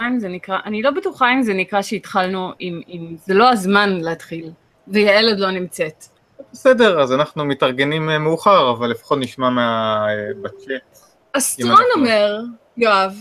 [0.00, 3.90] אם זה נקרא, אני לא בטוחה אם זה נקרא שהתחלנו, אם, אם זה לא הזמן
[4.00, 4.50] להתחיל,
[4.88, 6.04] ויעל עוד לא נמצאת.
[6.52, 9.96] בסדר, אז אנחנו מתארגנים אה, מאוחר, אבל לפחות נשמע מה...
[10.08, 10.98] אה, בצ'אט.
[11.32, 12.40] אסטרונומר,
[12.76, 13.12] יואב,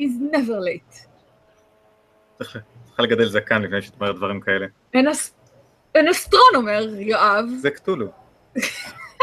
[0.00, 0.98] is never late.
[2.38, 2.56] צריך
[2.86, 4.66] צריכה לגדל זקן לפני שאת אומרת דברים כאלה.
[4.94, 5.34] אין אס-
[5.94, 7.44] אין אסטרונומר, יואב.
[7.60, 8.06] זה קטולו.
[8.56, 8.64] אתה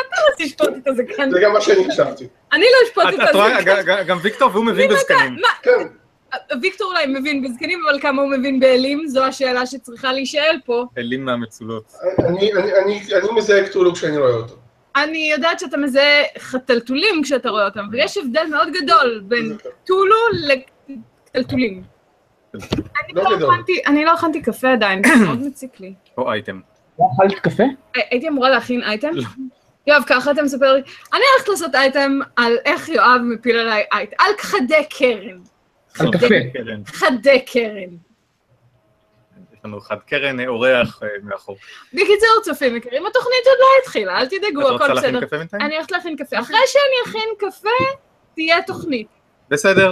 [0.01, 1.31] לא תשפוט את הזקן.
[1.31, 2.27] זה גם מה שאני חשבתי.
[2.53, 4.03] אני לא אשפוט את את את רואה, הזקן.
[4.07, 5.35] גם ויקטור והוא מבין בזקנים.
[6.61, 10.85] ויקטור אולי מבין בזקנים, אבל כמה הוא מבין באלים, זו השאלה שצריכה להישאל פה.
[10.97, 11.93] אלים מהמצולות.
[12.19, 14.55] אני- אני- אני אני מזהה קטולו כשאני רואה אותו.
[14.95, 20.15] אני יודעת שאתה מזהה חתלתולים כשאתה רואה אותם, ויש הבדל מאוד גדול בין טולו
[21.33, 21.83] לטלטולים.
[22.55, 22.61] אני
[23.13, 23.51] לא לא.
[23.53, 25.93] הכנתי- לא הכנתי קפה עדיין, זה מאוד מציק לי.
[26.17, 26.59] או אייטם.
[26.99, 27.63] לא אכלת קפה?
[27.95, 29.09] הי- הייתי אמורה להכין אייטם?
[29.13, 29.23] לא.
[29.87, 30.81] יואב, ככה אתה מספר לי.
[31.13, 34.15] אני הולכת לעשות אייטם על איך יואב מפיל עליי אייטם.
[34.19, 35.39] על חדי קרן.
[35.99, 36.27] על קפה.
[36.85, 37.89] חדי קרן.
[39.53, 41.57] יש לנו אחד קרן אה, אורח אה, מאחור.
[41.93, 45.25] בקיצור, צופים יקרים, התוכנית עוד לא התחילה, אל תדאגו, את רוצה הכל להכין בסדר.
[45.25, 45.61] קפה בינתיים?
[45.63, 46.39] אני הולכת להכין קפה.
[46.39, 47.69] אחרי שאני אכין קפה,
[48.35, 49.07] תהיה תוכנית.
[49.49, 49.91] בסדר,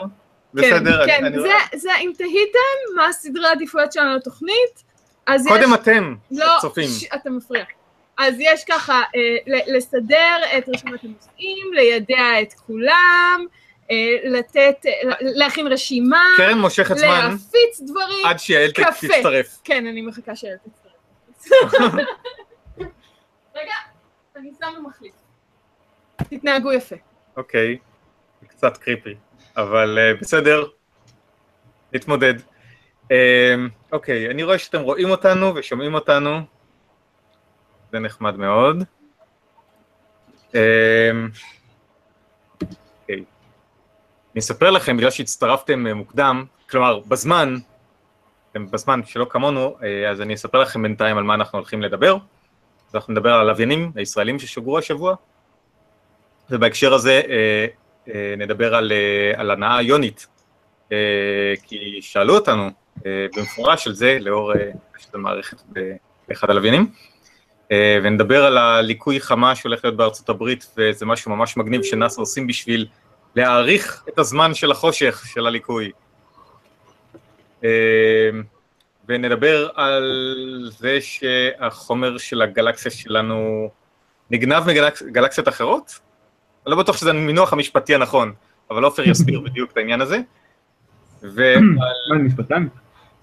[0.53, 1.05] בסדר.
[1.05, 1.39] כן, כן.
[1.39, 2.59] זה- זה אם תהיתם
[2.95, 4.83] מה סדרי העדיפויות שלנו לתוכנית,
[5.27, 5.51] אז יש...
[5.51, 6.89] קודם אתם, לא, הצופים.
[6.89, 7.63] ש- אתה מפריע.
[8.17, 13.45] אז יש ככה, אה, ל- לסדר את רשימת הנושאים, לידע את כולם,
[14.23, 14.91] לתת, אה,
[15.21, 18.25] להכין רשימה, קרן מושכת זמן להפיץ דברים.
[18.25, 18.71] עד שיעל.
[18.71, 19.59] תצטרף.
[19.63, 21.73] כן, אני מחכה שאלה תצטרף.
[23.55, 23.73] רגע,
[24.35, 25.13] אני שם ומחליף.
[26.17, 26.95] תתנהגו יפה.
[27.37, 27.77] אוקיי,
[28.41, 29.15] זה קצת קריפי,
[29.57, 30.65] אבל אה, בסדר,
[31.93, 32.33] נתמודד.
[33.11, 33.55] אה,
[33.91, 36.39] אוקיי, אני רואה שאתם רואים אותנו ושומעים אותנו,
[37.91, 38.83] זה נחמד מאוד.
[40.55, 41.11] אה,
[43.01, 43.23] אוקיי.
[44.33, 47.55] אני אספר לכם, בגלל שהצטרפתם אה, מוקדם, כלומר, בזמן,
[48.51, 52.17] אתם בזמן שלא כמונו, אה, אז אני אספר לכם בינתיים על מה אנחנו הולכים לדבר.
[52.89, 55.15] אז אנחנו נדבר על הלוויינים הישראלים ששוגרו השבוע,
[56.49, 58.91] ובהקשר הזה אה, נדבר על,
[59.35, 60.27] על הנאה יונית,
[61.63, 62.69] כי שאלו אותנו
[63.05, 64.53] במפורש על זה לאור
[64.97, 65.57] של המערכת
[66.27, 66.91] באחד הלוויינים,
[68.03, 72.87] ונדבר על הליקוי חמה שהולך להיות בארצות הברית, וזה משהו ממש מגניב שנאס"א עושים בשביל
[73.35, 75.91] להאריך את הזמן של החושך של הליקוי.
[77.63, 77.69] אה,
[79.07, 83.69] ונדבר על זה שהחומר של הגלקסיה שלנו
[84.31, 84.63] נגנב
[85.07, 85.99] מגלקסיות אחרות?
[86.65, 88.33] אני לא בטוח שזה המינוח המשפטי הנכון,
[88.69, 90.19] אבל עופר יסביר בדיוק את העניין הזה.
[91.21, 91.47] ועל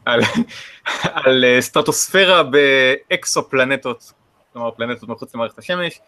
[1.25, 4.13] על אה, סטרטוספירה באקסופלנטות,
[4.53, 6.01] כלומר פלנטות מחוץ למערכת השמש,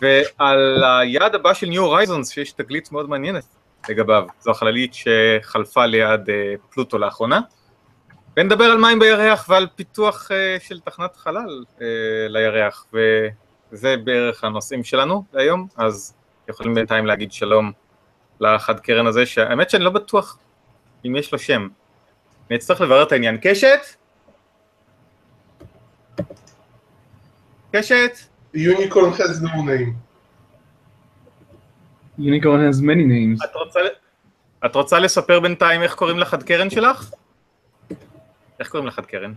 [0.00, 3.44] ועל היעד הבא של New Horizons, שיש תגלית מאוד מעניינת
[3.88, 7.40] לגביו, זו החללית שחלפה ליד אה, פלוטו לאחרונה,
[8.36, 11.86] ונדבר על מים בירח ועל פיתוח אה, של תחנת חלל אה,
[12.28, 16.14] לירח, וזה בערך הנושאים שלנו להיום, אז
[16.48, 17.72] יכולים בינתיים להגיד שלום
[18.40, 20.38] לחד קרן הזה, שהאמת שאני לא בטוח
[21.04, 21.68] אם יש לו שם.
[22.50, 23.38] אני אצטרך לברר את העניין.
[23.42, 23.80] קשת?
[27.72, 28.31] קשת?
[28.54, 29.96] Unicorn has no name.
[32.18, 33.44] Unicorn has many names.
[33.44, 33.80] את רוצה,
[34.66, 37.10] את רוצה לספר בינתיים איך קוראים לחד קרן שלך?
[38.60, 39.34] איך קוראים לחד קרן?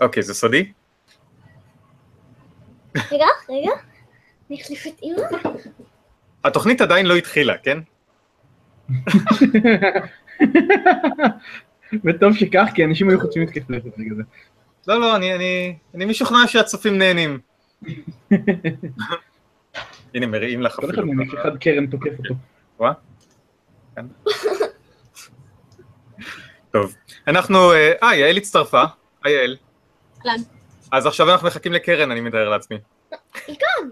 [0.00, 0.72] אוקיי, זה סודי?
[2.96, 3.70] רגע, רגע.
[4.50, 5.22] אני אחליף את אימא.
[6.44, 7.78] התוכנית עדיין לא התחילה, כן?
[12.04, 14.22] וטוב שכך, כי אנשים היו חושבים להתקף לב ברגע זה.
[14.88, 17.38] לא, לא, אני, אני, אני משוכנע שהצופים נהנים.
[20.14, 21.12] הנה, מריעים לך כל אחד אפילו.
[21.12, 22.34] מהם שאחד קרן תוקף אותו.
[22.78, 22.92] רואה?
[23.96, 24.06] כן.
[26.70, 26.94] טוב,
[27.26, 28.82] אנחנו, אה, אה, יעל הצטרפה.
[29.24, 29.56] היי יעל.
[30.26, 30.42] אהלן.
[30.92, 32.76] אז עכשיו אנחנו מחכים לקרן, אני מתאר לעצמי.
[33.46, 33.88] היא כאן.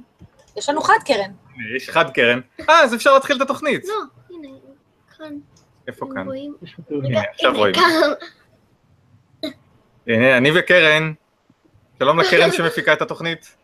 [0.56, 1.31] יש לנו חד קרן.
[1.77, 2.41] יש אחד קרן.
[2.69, 3.84] אה, אז אפשר להתחיל את התוכנית.
[3.84, 3.94] לא,
[4.31, 4.49] הנה,
[5.19, 5.33] כאן.
[5.88, 6.27] איפה כאן?
[6.91, 7.74] הנה, עכשיו רואים.
[10.06, 11.12] הנה, אני וקרן.
[11.98, 13.56] שלום לקרן שמפיקה את התוכנית.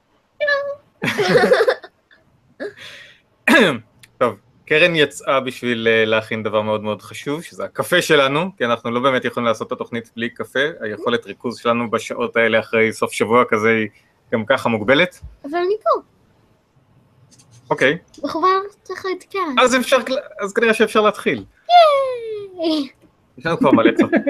[4.19, 8.91] טוב, קרן יצאה בשביל אה, להכין דבר מאוד מאוד חשוב, שזה הקפה שלנו, כי אנחנו
[8.91, 13.13] לא באמת יכולים לעשות את התוכנית בלי קפה, היכולת ריכוז שלנו בשעות האלה אחרי סוף
[13.13, 13.89] שבוע כזה היא
[14.33, 15.21] גם ככה מוגבלת.
[15.45, 15.91] אבל אני פה.
[17.71, 19.59] אוקיי, וכבר צריך להתקן.
[19.61, 19.99] אז אפשר,
[20.41, 21.45] אז כנראה שאפשר להתחיל.
[23.39, 24.21] יש לנו כבר מלא צופים.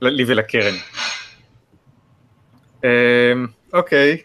[0.00, 0.74] ל- לי ולקרן.
[2.84, 2.88] אמ,
[3.72, 4.22] אוקיי.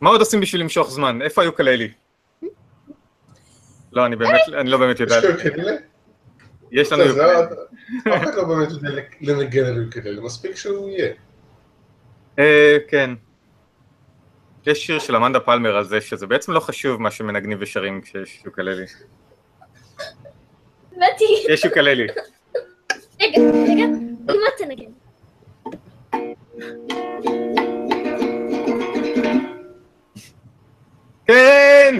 [0.00, 1.22] מה עוד עושים בשביל למשוך זמן?
[1.22, 1.92] איפה היו כללי?
[3.92, 5.16] לא, אני באמת, אני לא באמת יודע.
[6.72, 7.04] יש לנו...
[7.04, 8.88] לא- אף אחד לא באמת יודע
[9.20, 11.12] לנגן על יוקללה, מספיק שהוא יהיה.
[12.38, 13.10] אה, כן.
[14.66, 18.42] יש שיר של אמנדה פלמר על זה, שזה בעצם לא חשוב מה שמנגנים ושרים כשיש
[18.44, 18.84] יוקללי.
[21.48, 22.06] יש יוקללי.
[23.20, 23.84] רגע, רגע,
[24.28, 24.90] את תנגן.
[31.26, 31.94] כן!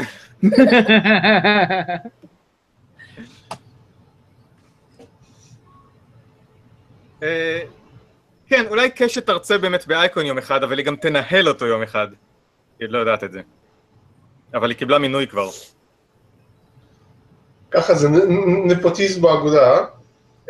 [7.23, 7.61] אה,
[8.47, 12.09] כן, אולי קשת תרצה באמת באייקון יום אחד, אבל היא גם תנהל אותו יום אחד.
[12.81, 13.41] היא לא יודעת את זה.
[14.55, 15.49] אבל היא קיבלה מינוי כבר.
[17.71, 18.09] ככה זה
[18.65, 19.96] נפוטיזם באגודה, אה?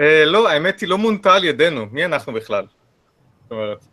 [0.00, 2.66] אה, לא, האמת היא לא מונתה על ידינו, מי אנחנו בכלל?
[3.43, 3.84] זאת אומרת...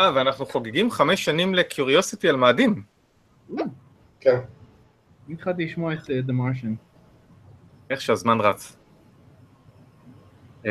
[0.00, 2.82] אה, ואנחנו חוגגים חמש שנים לקיוריוסיטי על מאדים.
[4.20, 4.36] כן.
[5.26, 6.74] אני התחלתי לשמוע את אה, The Martian.
[7.90, 8.76] איך שהזמן רץ.
[10.64, 10.70] אמ,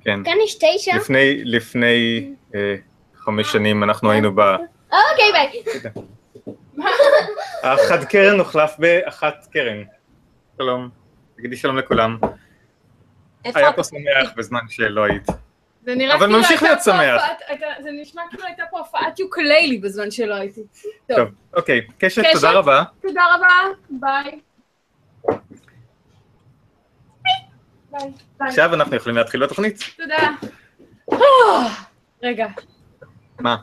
[0.00, 0.96] כן, כאן יש תשע.
[0.96, 2.76] לפני, לפני אה,
[3.16, 4.40] חמש שנים אנחנו היינו ב...
[4.40, 5.62] אוקיי, ביי.
[7.62, 9.82] האחד קרן הוחלף באחת קרן.
[10.58, 10.88] שלום,
[11.36, 12.18] תגידי שלום לכולם.
[13.44, 13.72] היה?
[13.72, 15.26] פה שמח בזמן שלא היית.
[15.84, 17.22] זה נראה אבל כאילו ממשיך להיות שמח.
[17.82, 20.60] זה נשמע כאילו הייתה פה הופעת יוקללי בזמן שלא הייתי.
[21.16, 22.22] טוב, אוקיי, קשת.
[22.32, 22.82] תודה רבה.
[23.02, 23.48] תודה רבה,
[23.90, 24.40] ביי.
[28.40, 29.78] עכשיו אנחנו יכולים להתחיל בתוכנית.
[29.96, 30.30] תודה.
[32.22, 32.46] רגע,
[33.40, 33.56] מה?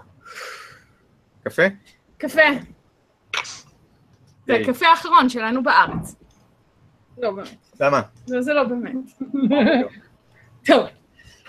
[1.44, 1.64] קפה?
[2.18, 2.42] קפה.
[4.48, 4.56] זה.
[4.56, 6.16] הקפה האחרון שלנו בארץ.
[7.18, 7.56] לא באמת.
[7.80, 8.02] למה?
[8.26, 8.94] זה, זה לא באמת.
[10.68, 10.86] טוב.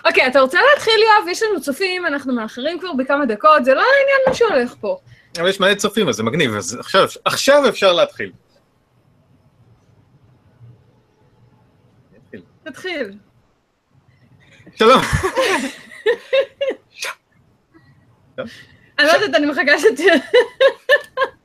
[0.05, 1.27] אוקיי, אתה רוצה להתחיל, יואב?
[1.27, 4.99] יש לנו צופים, אנחנו מאחרים כבר בכמה דקות, זה לא העניין מה שהולך פה.
[5.39, 8.31] אבל יש מלא צופים, אז זה מגניב, אז עכשיו, עכשיו אפשר להתחיל.
[12.63, 13.17] תתחיל.
[14.75, 15.01] שלום.
[18.99, 19.99] אני לא יודעת, אני מחכה שת...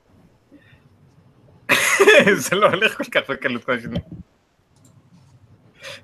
[2.48, 3.98] זה לא הולך כל כך בקלות כמו שאני...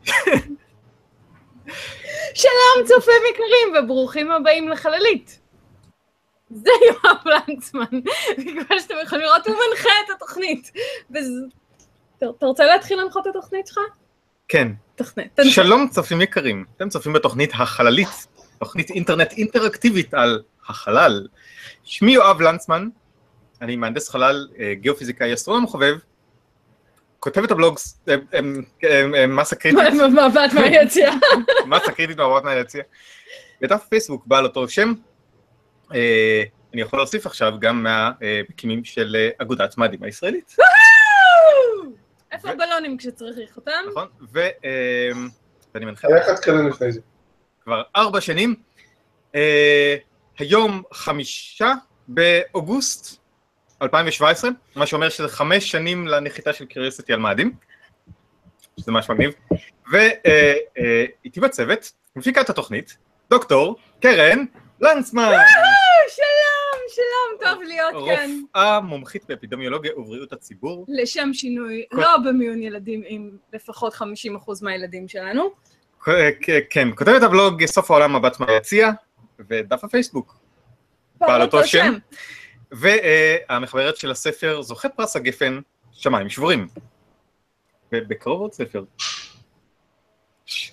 [2.35, 5.41] שלום, צופים יקרים, וברוכים הבאים לחללית.
[6.51, 8.01] זה יואב לנצמן,
[8.39, 10.73] וכמו שאתם יכולים לראות, הוא מנחה את התוכנית.
[12.17, 13.79] אתה רוצה להתחיל להנחות את התוכנית שלך?
[14.49, 14.69] כן.
[14.95, 15.39] תכנת.
[15.45, 18.27] שלום צופים יקרים, אתם צופים בתוכנית החללית,
[18.59, 21.27] תוכנית אינטרנט אינטראקטיבית על החלל.
[21.85, 22.89] שמי יואב לנצמן,
[23.63, 25.97] אני מהנדס חלל, אה, גיאופיזיקאי, אסטרונום חובב,
[27.21, 27.79] כותב את הבלוג
[28.09, 31.15] אה, מסה קריטית, מבט מהיציאה.
[31.67, 32.83] מסה קריטית מהעברת מהיציע,
[33.63, 34.95] ודף פייסבוק בעל אותו שם.
[35.95, 36.43] אה,
[36.75, 40.57] אני יכול להוסיף עכשיו גם מהמקימים של אגודת מאדים הישראלית,
[42.33, 43.73] איפה הבלונים כשצריך אותם?
[43.91, 44.09] נכון?
[44.33, 47.01] ואני מנחה היה אחד קרן לפני זה.
[47.65, 48.55] כבר ארבע שנים.
[50.39, 51.75] היום חמישה
[52.09, 53.18] באוגוסט
[53.83, 57.53] 2017, מה שאומר שזה חמש שנים לנחיתה של קריוסיטי על מאדים,
[58.81, 59.33] שזה ממש מגניב.
[59.93, 62.97] ואיתי בצוות, מפיקה את התוכנית,
[63.31, 64.45] דוקטור קרן
[64.81, 65.31] לנצמן,
[66.09, 68.31] שלום, שלום, טוב להיות כאן.
[68.43, 70.87] רופאה מומחית באפידמיולוגיה ובריאות הציבור.
[70.89, 74.03] לשם שינוי, לא במיון ילדים עם לפחות 50%
[74.63, 75.51] מהילדים שלנו.
[76.71, 78.91] כן, כותבת הבלוג סוף העולם מבט מהיציע,
[79.49, 80.37] ודף הפייסבוק.
[81.21, 81.95] בעל אותו שם.
[82.73, 85.61] והמחברת של הספר זוכת פרס הגפן,
[85.93, 86.69] שמיים שבורים.
[87.93, 88.85] ובקרוב עוד ספר.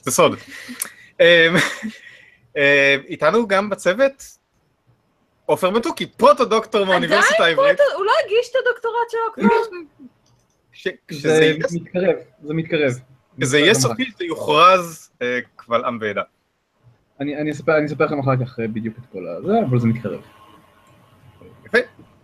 [0.01, 0.39] זה סוד.
[1.19, 1.25] אמ,
[2.57, 2.61] אמ,
[3.07, 4.23] איתנו גם בצוות
[5.45, 7.77] עופר מתוקי, פרוטו-דוקטור מהאוניברסיטה עדיין העברית.
[7.77, 9.77] פרוטו- הוא לא הגיש את הדוקטורט שלו כבר?
[11.21, 12.91] זה מתקרב, זה מתקרב.
[13.39, 16.21] כשזה יהיה סופי, זה יוכרז אה, קבל עם ועדה.
[17.19, 19.87] אני אני אספר אני אספר לכם אחר כך אה, בדיוק את כל הזה, אבל זה
[19.87, 20.21] מתקרב.
[21.65, 21.77] יפה.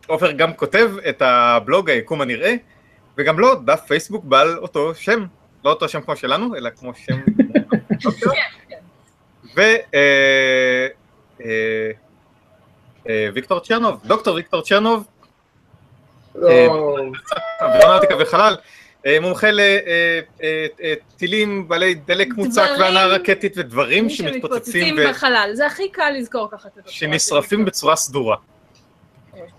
[0.08, 2.56] עופר גם כותב את הבלוג היקום הנראה,
[3.18, 5.26] וגם לו דף פייסבוק בעל אותו שם,
[5.66, 7.20] לא אותו שם כמו שלנו, אלא כמו שם...
[13.32, 15.04] וויקטור צ'רנוב, דוקטור ויקטור צ'רנוב,
[16.36, 16.50] לא,
[17.62, 18.56] אווירונאוטיקה וחלל,
[19.06, 19.48] אה, מומחה
[20.80, 26.70] לטילים בעלי דלק מוצק והנעה רקטית ודברים שמתפוצצים בחלל, זה הכי קל לזכור ככה.
[26.88, 28.36] ושנשרפים בצורה סדורה.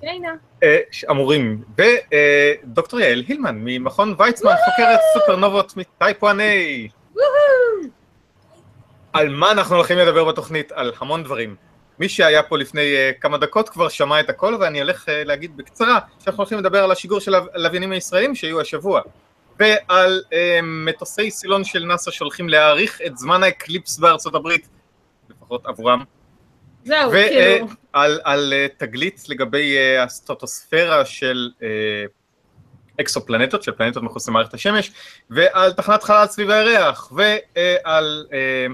[0.03, 0.35] הנה.
[0.63, 0.79] אה,
[1.11, 1.63] אמורים.
[1.79, 7.19] ודוקטור יעל הילמן ממכון ויצמן, חוקרת סופרנובות מטייפ 1A.
[9.13, 10.73] על מה אנחנו הולכים לדבר בתוכנית?
[10.73, 11.57] על המון דברים.
[11.99, 15.57] מי שהיה פה לפני אה, כמה דקות כבר שמע את הכל, ואני הולך אה, להגיד
[15.57, 19.01] בקצרה שאנחנו הולכים לדבר על השיגור של הלוויינים הישראלים שיהיו השבוע,
[19.59, 24.69] ועל אה, מטוסי סילון של נאס"א שהולכים להאריך את זמן ה eclipse בארצות הברית,
[25.31, 26.05] לפחות עבורם,
[26.85, 27.69] זהו, כאילו.
[27.95, 31.69] ועל על, אה, תגלית לגבי אה, הסטרטוספירה של אה,
[33.01, 34.93] אקסופלנטות, של פלנטות מחוץ למערכת השמש,
[35.31, 38.67] ועל תחנת חלל סביב הירח, ועל אה,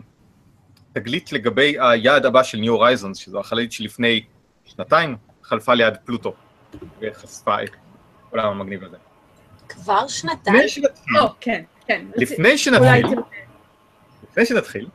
[0.93, 4.25] תגלית לגבי היעד הבא של ניו הורייזונס, שזו החללית שלפני
[4.65, 6.35] שנתיים חלפה ליד פלוטו,
[7.01, 7.71] וחשפה את
[8.29, 8.97] העולם המגניב הזה.
[9.69, 10.57] כבר שנתיים?
[10.57, 12.07] לפני שנתחיל, או, כן, כן.
[12.17, 13.07] לפני שנתחיל.
[14.31, 14.87] לפני שנתחיל,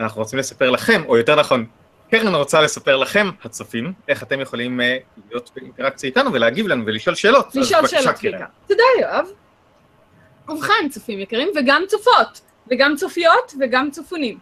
[0.00, 1.66] אנחנו רוצים לספר לכם, או יותר נכון,
[2.12, 4.96] קרן רוצה לספר לכם, הצופים, איך אתם יכולים אה,
[5.28, 7.54] להיות באינטראקציה איתנו ולהגיב לנו ולשאול שאלות.
[7.54, 8.30] לשאול שאלות קרן.
[8.30, 8.44] בעיקר.
[8.68, 9.26] תודה, יואב.
[10.48, 12.40] ובכן, צופים יקרים, וגם צופות,
[12.70, 14.38] וגם צופיות, וגם צופונים.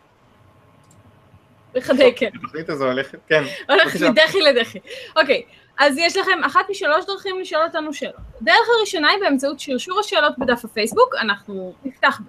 [1.74, 2.30] בחדי כן.
[2.34, 3.44] התוכנית הזו הולכת, כן.
[3.68, 4.10] בבקשה.
[4.10, 4.78] מדחי לדחי.
[5.16, 5.42] אוקיי,
[5.78, 8.14] אז יש לכם אחת משלוש דרכים לשאול אותנו שאלות.
[8.40, 12.20] הדרך הראשונה היא באמצעות שרשור השאלות בדף הפייסבוק, אנחנו נפתח,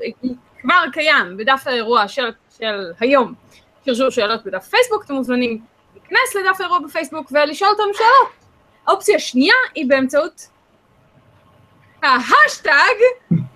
[0.61, 3.33] כבר קיים בדף האירוע של, של היום,
[3.85, 5.61] שרשור שאלות בדף הפייסבוק, אתם מוזמנים
[5.93, 8.45] להיכנס לדף האירוע בפייסבוק ולשאול אותנו שאלות.
[8.87, 10.47] האופציה השנייה היא באמצעות
[12.03, 12.95] ההשטג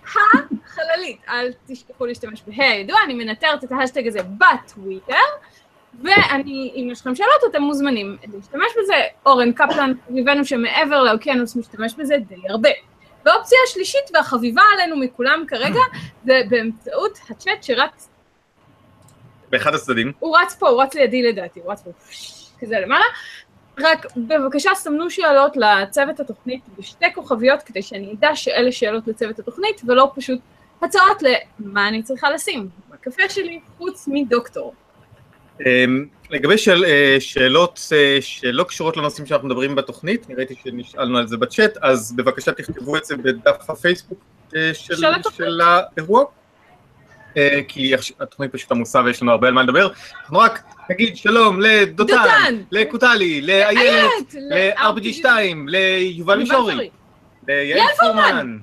[0.06, 1.22] החללית.
[1.30, 5.14] אל תשכחו להשתמש בה"א הידוע, אני מנטרת את ההשטג הזה בטוויטר.
[6.04, 8.94] ואני, אם יש לכם שאלות, אתם מוזמנים להשתמש בזה.
[9.26, 12.70] אורן קפלן, חביבנו שמעבר לאוקיינוס, משתמש בזה די הרבה.
[13.26, 15.80] והאופציה השלישית והחביבה עלינו מכולם כרגע,
[16.26, 18.10] זה באמצעות הצ'אט שרץ,
[19.56, 20.12] באחד הצדדים.
[20.20, 21.92] הוא רץ פה, הוא רץ לידי לדעתי, הוא רץ פה,
[22.60, 23.06] כזה למעלה.
[23.80, 29.82] רק בבקשה סמנו שאלות לצוות התוכנית בשתי כוכביות, כדי שאני אדע שאלה שאלות לצוות התוכנית,
[29.88, 30.40] ולא פשוט
[30.82, 31.24] הצעות
[31.60, 34.74] למה אני צריכה לשים בקפה שלי, חוץ מדוקטור.
[35.66, 41.18] אמ, לגבי שאל, אה, שאלות אה, שלא קשורות לנושאים שאנחנו מדברים בתוכנית, אני ראיתי שנשאלנו
[41.18, 44.20] על זה בצ'אט, אז בבקשה תכתבו את זה בדף הפייסבוק
[44.56, 44.96] אה, של,
[45.38, 46.26] של האירוע,
[47.68, 49.88] כי עכשיו- התוכנית פשוט עמוסה ויש לנו הרבה על מה לדבר.
[50.22, 52.62] אנחנו רק נגיד שלום לדותן, דותן.
[52.72, 55.28] לקוטלי, לאיילת, איילת, ל-RPG2,
[55.68, 56.90] ליובל מישורי,
[57.48, 58.58] ליעל פורמן,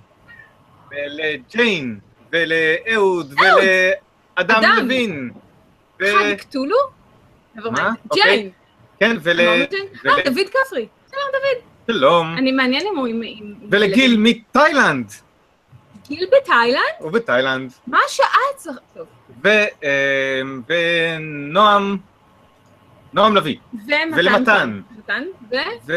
[0.90, 1.98] ולג'יין,
[2.32, 3.62] ולאהוד, אהוד.
[3.62, 4.88] ולאדם אדם.
[4.88, 5.30] לוין.
[6.02, 6.76] חן קטולו?
[7.54, 7.90] מה?
[8.10, 8.22] אוקיי.
[8.22, 8.50] ג'יין.
[9.00, 9.40] כן, ול...
[9.40, 9.64] אה,
[10.24, 10.86] דוד כפרי.
[11.86, 12.34] שלום.
[12.38, 13.08] אני מעניין אם הוא
[13.70, 15.12] ולגיל מתאילנד.
[16.12, 16.82] גיל בתאילנד?
[16.98, 17.72] הוא בתאילנד.
[17.86, 18.26] מה השעה?
[18.94, 19.06] טוב.
[19.44, 19.48] ו...
[19.82, 21.96] אמ, ונועם...
[23.12, 23.56] נועם לביא.
[23.74, 24.10] ומתן.
[24.16, 24.80] ולמתן.
[24.98, 25.22] מתן?
[25.86, 25.92] ו...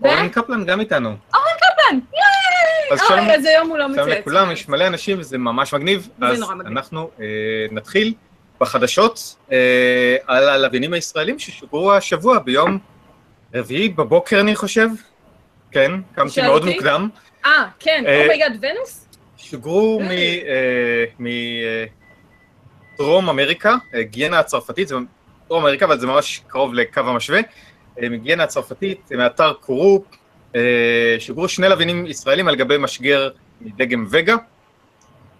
[0.00, 1.10] ואורן קפלן גם איתנו.
[1.10, 1.98] מתן!
[2.90, 3.08] אז ייי!
[3.08, 4.20] שלום איזה יום הוא לא שלום מצייץ.
[4.20, 6.08] לכולם, יש מלא אנשים וזה ממש מגניב.
[6.20, 6.72] זה אז נורא מגניב.
[6.72, 7.26] אנחנו אה,
[7.70, 8.14] נתחיל
[8.60, 12.78] בחדשות אה, על הלוויינים הישראלים ששוגרו השבוע ביום
[13.54, 14.88] רביעי בבוקר אני חושב.
[15.70, 16.64] כן, קמתי מאוד?
[16.64, 17.08] מוקדם.
[17.44, 18.04] אה, כן.
[18.06, 19.07] אה, oh my god, ונוס?
[19.38, 21.04] שוגרו אה.
[22.98, 24.96] מדרום אמריקה, אה, גיינה הצרפתית, זה
[25.48, 27.40] דרום אמריקה, אבל זה ממש קרוב לקו המשווה,
[28.02, 30.04] אה, מגיינה הצרפתית, מאתר קורו,
[30.56, 33.30] אה, שוגרו שני לוויינים ישראלים על גבי משגר
[33.60, 34.36] מדגם וגה.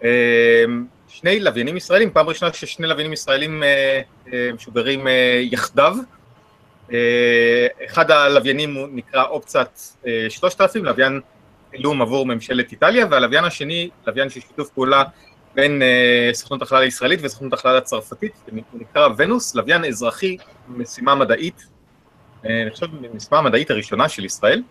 [0.03, 0.63] אה,
[1.07, 4.01] שני לוויינים ישראלים, פעם ראשונה ששני לוויינים ישראלים אה,
[4.33, 5.95] אה, משוגרים אה, יחדיו.
[6.93, 11.21] אה, אחד הלוויינים נקרא אופצת אה, 3000, לוויין
[11.71, 15.03] צילום עבור ממשלת איטליה, והלוויין השני, לוויין של שיתוף פעולה
[15.55, 21.65] בין אה, סוכנות החלל הישראלית וסוכנות החלל הצרפתית, הוא נקרא ונוס, לוויין אזרחי, משימה מדעית,
[22.45, 24.63] אה, אני חושב משימה המדעית הראשונה של ישראל.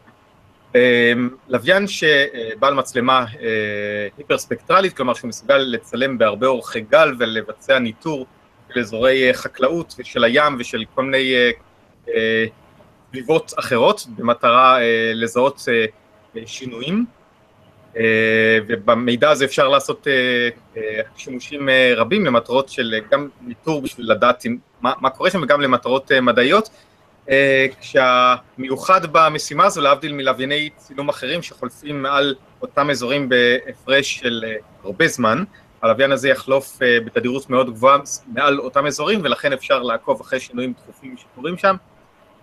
[0.77, 1.13] אה,
[1.49, 8.27] לוויין שבעל מצלמה אה, היפרספקטרלית, כלומר שהוא מסוגל לצלם בהרבה אורכי גל ולבצע ניטור
[8.75, 11.35] של אזורי חקלאות ושל הים ושל כל מיני
[13.11, 14.79] סביבות אחרות, במטרה
[15.15, 15.63] לזהות
[16.47, 17.05] שינויים,
[17.97, 24.45] אה, ובמידע הזה אפשר לעשות אה, אה, שימושים רבים למטרות של גם ניטור בשביל לדעת
[24.81, 26.71] מה מה קורה שם וגם למטרות מדעיות,
[27.81, 34.45] כשהמיוחד במשימה הזו, להבדיל מלווייני צילום אחרים שחולפים מעל אותם אזורים בהפרש של
[34.85, 35.45] הרבה זמן,
[35.83, 37.99] הלוויין הזה יחלוף בתדירות מאוד גבוהה
[38.33, 41.77] מעל אותם אזורים, ולכן אפשר לעקוב אחרי שינויים דחופים שקורים שם.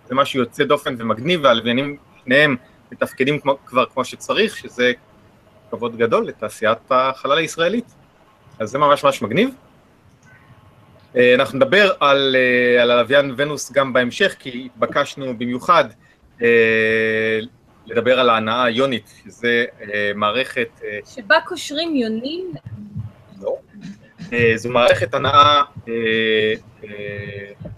[0.08, 2.56] זה משהו יוצא דופן ומגניב, והלוויינים שניהם
[2.92, 4.92] מתפקדים כמו, כבר כמו שצריך, שזה
[5.70, 7.94] כבוד גדול לתעשיית החלל הישראלית.
[8.58, 9.50] אז זה ממש ממש מגניב.
[11.16, 15.84] אה, אנחנו נדבר על, אה, על הלוויין ונוס גם בהמשך, כי התבקשנו במיוחד
[16.42, 17.40] אה,
[17.86, 19.64] לדבר על ההנאה היונית, שזה
[20.14, 20.68] מערכת,
[21.14, 22.52] שבה קושרים יונים?
[23.40, 23.56] לא,
[24.56, 25.92] זו מערכת הנעה אה,
[26.84, 27.68] אה,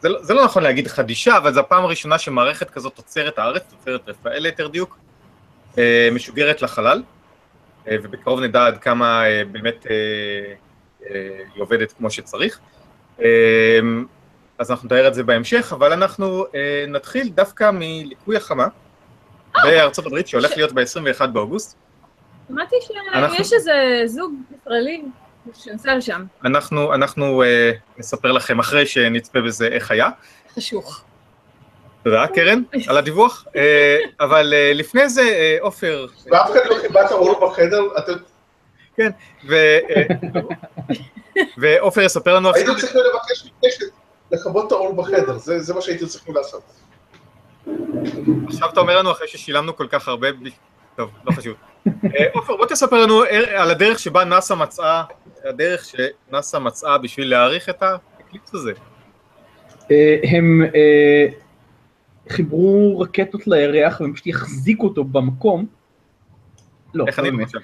[0.00, 3.62] זה, לא- זה לא נכון להגיד חדישה, אבל זו הפעם הראשונה שמערכת כזאת תוצרת הארץ,
[3.70, 4.98] תוצרת רפאל ליתר דיוק,
[5.78, 7.02] אה, משוגרת לחלל,
[7.88, 9.86] אה, ובקרוב נדע עד כמה אה, באמת
[11.54, 12.60] היא עובדת כמו שצריך.
[14.58, 16.44] אז אנחנו נתאר את זה בהמשך, אבל אנחנו
[16.88, 18.66] נתחיל דווקא מליקוי החמה
[19.62, 21.78] בארצות הברית, שהולך להיות ב-21 באוגוסט.
[22.48, 22.76] שמעתי
[23.36, 25.02] שיש איזה זוג ישראלי
[25.54, 26.24] שנסע לשם.
[26.44, 30.08] אנחנו, אנחנו אה, נספר לכם אחרי שנצפה בזה איך היה.
[30.56, 31.02] חשוך.
[32.04, 33.44] תודה, קרן, על הדיווח.
[33.56, 38.12] אה, אבל אה, לפני זה, אה, עופר, ואף אחד לא קיבל את האור בחדר, אתם
[39.48, 40.02] ו- אה,
[41.58, 43.86] ועופר יספר לנו הייתם צריכים לבקש מקשת
[44.32, 46.62] לכבות את האור בחדר, זה זה מה שהייתם צריכים לעשות.
[48.46, 50.28] עכשיו אתה אומר לנו אחרי ששילמנו כל כך הרבה,
[50.96, 51.54] טוב, לא חשוב.
[52.34, 53.22] עופר, בוא תספר לנו
[53.56, 55.04] על הדרך שבה נאס"א מצאה,
[55.46, 58.72] הדרך שנאס"א מצאה בשביל להאריך את ה eclipse הזה.
[59.90, 61.26] אה, הם אה,
[62.28, 65.66] חיברו רקטות לירח והם פשוט יחזיקו אותו במקום.
[66.94, 67.48] לא, איך אני באמת.
[67.48, 67.58] זה?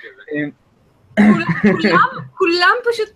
[2.39, 3.09] כולם, פשוט...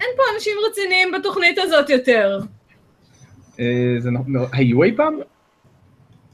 [0.00, 2.40] אין פה אנשים רציניים בתוכנית הזאת יותר.
[3.60, 5.18] אה, זה נכון, היו אי פעם?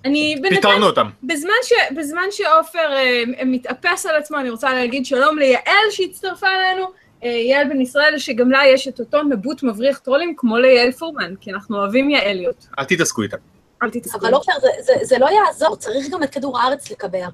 [0.05, 1.09] אני בינתיים, פיטרנו אותם.
[1.23, 6.85] בזמן, ש, בזמן שעופר אה, מתאפס על עצמו, אני רוצה להגיד שלום ליעל שהצטרפה אלינו,
[6.85, 6.91] אה,
[7.29, 11.53] יעל בן ישראל, שגם לה יש את אותו נבוט מבריח טרולים כמו ליעל פורמן, כי
[11.53, 12.67] אנחנו אוהבים יעליות.
[12.79, 13.37] אל תתעסקו איתם.
[13.83, 14.19] אל תתעסקו.
[14.19, 17.27] אבל עופר, זה- זה- זה לא יעזור, צריך גם את כדור הארץ לקבע.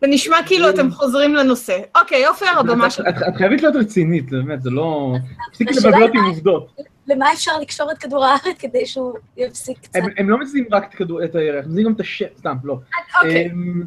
[0.00, 1.78] זה נשמע כאילו אתם חוזרים לנושא.
[2.00, 3.06] אוקיי, עופר, הבמה את- שלך.
[3.08, 5.14] את את חייבת להיות רצינית, זה באמת, זה לא...
[5.50, 6.72] תפסיקי לבלבל אותי עם עובדות.
[7.06, 9.96] למה אפשר לקשור את כדור הארץ כדי שהוא יפסיק קצת?
[9.96, 12.78] הם הם לא מזיעים רק את הירח, הם מזיעים גם את השם, סתם, לא.
[13.16, 13.82] אוקיי, אמ,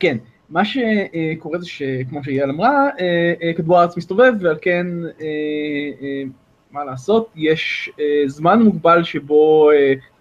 [0.00, 0.16] כן,
[0.52, 4.86] מה שקורה זה שכמו שיעל אמרה, אה, אה, כדור הארץ מסתובב ועל כן,
[5.20, 6.22] אה,
[6.70, 7.90] מה לעשות, יש
[8.26, 9.70] זמן מוגבל שבו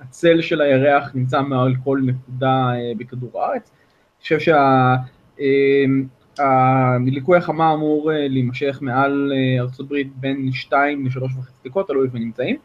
[0.01, 3.71] הצל של הירח נמצא מעל כל נקודה בכדור הארץ.
[3.71, 4.53] אני חושב
[6.37, 12.55] שהליקוי החמה אמור להימשך מעל ארצות הברית בין 2 ל-3 וחצי דקות, תלוי איפה נמצאים.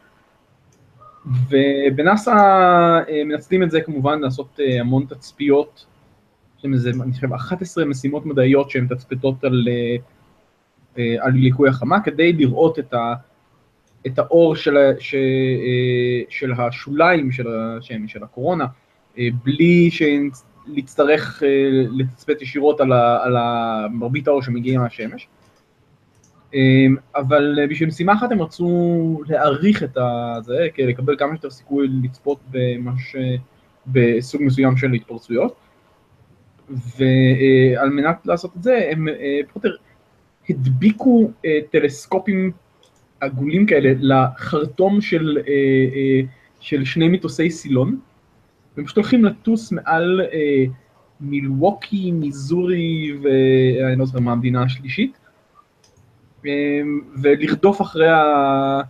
[1.49, 2.33] ובנאס"א
[3.25, 5.85] מנצלים את זה כמובן לעשות המון תצפיות,
[6.57, 9.95] יש להם איזה, אני חושב, 11 משימות מדעיות שהן תצפתות על, אה,
[10.97, 13.13] אה, על ליקוי החמה, כדי לראות את, ה,
[14.07, 18.65] את האור של, ה- ש, אה, של השוליים של השמש, של הקורונה,
[19.43, 19.89] בלי
[20.67, 21.49] להצטרך אה,
[21.97, 23.35] לתצפת ישירות על, ה, על
[23.91, 25.27] מרבית האור שמגיע מהשמש.
[27.15, 29.97] אבל בשביל משימה אחת הם רצו להעריך את
[30.41, 32.39] זה, לקבל כמה שיותר סיכוי לצפות
[32.79, 33.15] ממש
[33.87, 35.66] בסוג מסוים של התפרצויות.
[36.69, 39.75] ועל מנת לעשות את זה, הם אה, יותר
[40.49, 42.51] הדביקו אה, טלסקופים
[43.19, 46.21] עגולים כאלה לחרטום של, אה,
[46.59, 47.99] של שני מטוסי סילון,
[48.75, 50.21] והם פשוט הולכים לטוס מעל
[51.21, 55.17] מילווקי, מיזורי ואני לא זוכר מה המדינה השלישית,
[57.21, 58.81] ולרדוף אחרי, ה...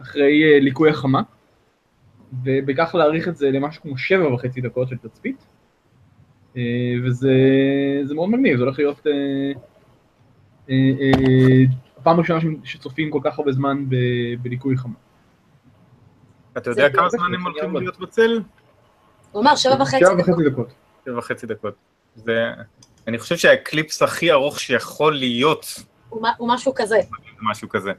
[0.00, 1.22] אחרי ליקוי החמה,
[2.44, 5.46] ובכך להאריך את זה למשהו כמו שבע וחצי דקות של תצפית,
[7.04, 7.30] וזה
[8.04, 9.12] זה מאוד מגניב, זה הולך להיות אה,
[10.70, 11.64] אה, אה,
[11.98, 13.94] הפעם הראשונה ש- שצופים כל כך הרבה זמן ב...
[14.42, 14.94] בליקוי חמה.
[16.56, 17.46] אתה יודע כמה זמן הם.
[17.46, 18.40] הולכים להיות בצל?
[19.32, 20.28] הוא אמר שבע וחצי שבע דקות.
[20.28, 20.72] וחצי דקות.
[21.04, 21.74] שבע וחצי דקות.
[22.14, 22.50] זה...
[23.06, 25.66] אני חושב שהאקליפס הכי ארוך שיכול להיות
[26.08, 26.96] הוא משהו כזה.
[27.42, 27.92] משהו כזה.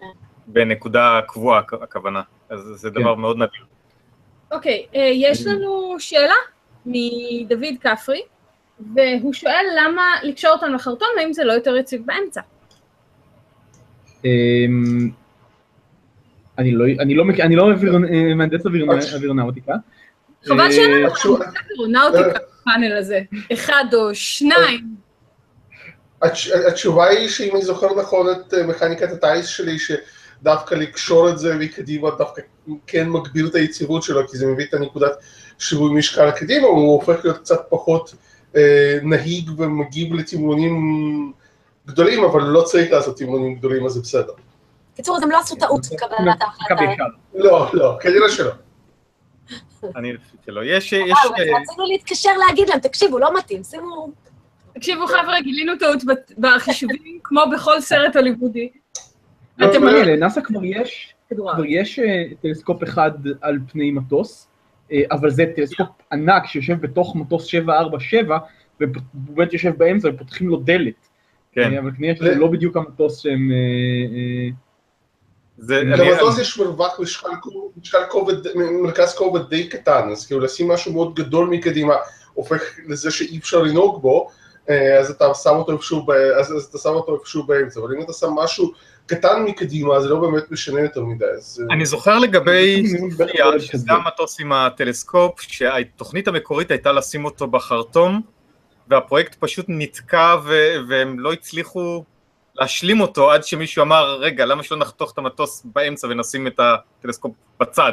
[0.00, 0.06] כן.
[0.46, 2.22] בנקודה קבועה, הכ- הכוונה.
[2.48, 3.00] אז זה כן.
[3.00, 3.64] דבר מאוד נדיר.
[4.52, 6.34] אוקיי, אה, יש לנו שאלה
[6.86, 8.20] מדוד כפרי,
[8.94, 12.40] והוא שואל למה לקשור אותם לחרטום, האם זה לא יותר יציב באמצע?
[14.24, 15.10] אמ,
[16.58, 19.14] אני לא, אני לא, אני לא אה, מהנדס אוויר- אוקיי.
[19.14, 19.72] אווירונאוטיקה.
[20.48, 23.20] חבל שאין לנו התשובה- אווירונאוטיקה בפאנל הזה,
[23.52, 24.80] אחד או שניים.
[26.24, 31.38] התש- התשובה היא שאם אני זוכר נכון את אה, מכניקת הטיס שלי, שדווקא לקשור את
[31.38, 32.42] זה מקדימה דווקא
[32.86, 35.12] כן מגביר את היציבות שלו, כי זה מביא את הנקודת
[35.58, 38.14] שיווי משקל קדימה, הוא הופך להיות קצת פחות
[38.56, 41.32] אה, נהיג ומגיב לתמרונים
[41.86, 44.32] גדולים, אבל לא צריך לעשות תמרונים גדולים, אז זה בסדר.
[44.92, 47.04] בקיצור, אז הם לא עשו טעות בקבלת ההחלטה.
[47.34, 48.50] לא, לא, כנראה שלא.
[49.96, 50.60] אני חושב שלא.
[50.64, 50.94] יש...
[50.94, 51.00] אה,
[51.60, 54.10] רצינו להתקשר להגיד להם, תקשיבו, לא מתאים, שימו...
[54.74, 56.02] תקשיבו חבר'ה, גילינו טעות
[56.38, 58.68] בחישובים, כמו בכל סרט הוליוודי.
[59.58, 60.64] לא, אתם מעניין, לנאסא כבר
[61.66, 64.48] יש, אה, טלסקופ אחד על פני מטוס,
[65.10, 68.38] אבל זה טלסקופ ענק שיושב בתוך מטוס 747,
[68.80, 71.08] והוא באמת יושב באמצע ופותחים לו דלת.
[71.52, 71.72] כן.
[71.72, 73.50] אה, אבל כנראה שזה לא בדיוק המטוס שהם...
[73.50, 74.48] אה,
[75.70, 78.34] אה, למטוס יש מרווח משקל, כובד,
[78.82, 81.94] מרכז כובד די קטן, אז כאילו לשים משהו מאוד גדול מקדימה
[82.34, 84.28] הופך לזה שאי אפשר לנהוג בו,
[84.70, 88.72] אה, אז אתה שם אותו איפשהו באמצע, אבל אם אתה שם משהו
[89.06, 91.62] קטן מקדימה, זה לא באמת משנה יותר מדי, אז...
[91.70, 92.82] אה, אני זוכר לגבי
[93.16, 93.92] גודל שזה.
[93.92, 98.20] המטוס עם הטלסקופ, שהתוכנית המקורית הייתה לשים אותו בחרטום,
[98.88, 102.04] והפרויקט פשוט נתקע ו- והם לא הצליחו
[102.54, 107.32] להשלים אותו עד שמישהו אמר, רגע, למה שלא נחתוך את המטוס באמצע ונשים את הטלסקופ
[107.60, 107.92] בצד?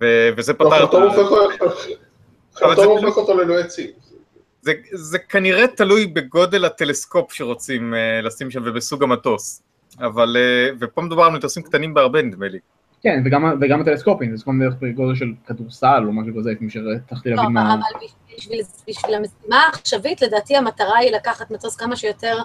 [0.00, 0.96] ו- וזה לא, פתר את ה...
[0.96, 3.90] הופך אותו- אבל חרטום זה- הופך אותו ללא עצים.
[4.62, 9.62] זה, זה כנראה תלוי בגודל הטלסקופפ שרוצים uh, לשים שם ובסוג המטוס.
[10.00, 12.58] אבל, uh, ופה מדובר על מטוסים קטנים בהרבה נדמה לי.
[13.02, 17.30] כן, וגם, וגם הטלסקופים, זה סכום בערך בגודל של כדורסל או משהו כזה, כמו שהצלחתי
[17.30, 17.74] לא, להבין מה...
[17.74, 22.38] אבל בשביל, בשביל המשימה העכשווית, לדעתי המטרה היא לקחת מטוס כמה שיותר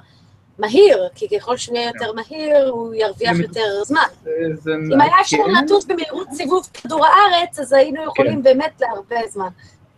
[0.60, 4.02] מהיר, כי ככל שהוא יהיה יותר מהיר, הוא ירוויח זה- יותר זמן.
[4.24, 8.82] זה- זה- אם היה אפשר כן, לטוס במהירות סיבוב כדור הארץ, אז היינו יכולים באמת
[8.82, 9.50] להרבה זמן.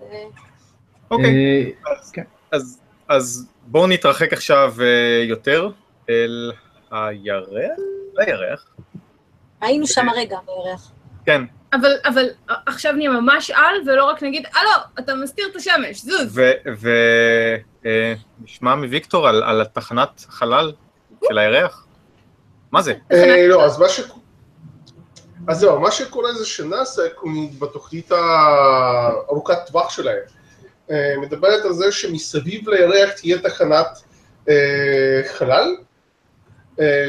[0.01, 0.23] אה,
[1.11, 2.11] אוקיי, אה, אז,
[2.51, 4.81] אז, אז בואו נתרחק עכשיו uh,
[5.29, 5.69] יותר
[6.09, 6.51] אל
[6.91, 7.77] הירח?
[8.17, 8.65] הירח,
[9.61, 10.91] היינו שם הרגע בערך.
[11.25, 11.41] כן.
[11.73, 12.29] אבל, אבל
[12.65, 16.39] עכשיו נהיה ממש על, ולא רק נגיד, הלו, אתה מסתיר את השמש, זוז.
[18.41, 20.71] ונשמע מוויקטור על, על התחנת חלל
[21.27, 21.85] של הירח?
[22.71, 22.93] מה זה?
[23.11, 24.01] אה, לא, אז מה ש...
[25.47, 27.01] אז זהו, מה שקורה זה שנאס"א,
[27.59, 30.23] בתוכנית הארוכת טווח שלהם,
[30.91, 33.87] אה, מדברת על זה שמסביב לירח תהיה תחנת
[34.49, 35.83] אה, חלל, אה,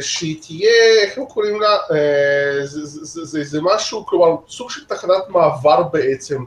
[0.01, 0.71] שהיא תהיה,
[1.03, 1.77] איך הם קוראים לה?
[1.91, 6.39] אה, זה- זה- זה זה- זה משהו, כלומר, סוג של תחנת מעבר בעצם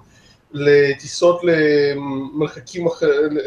[0.53, 3.37] לטיסות למרחקים אחרים,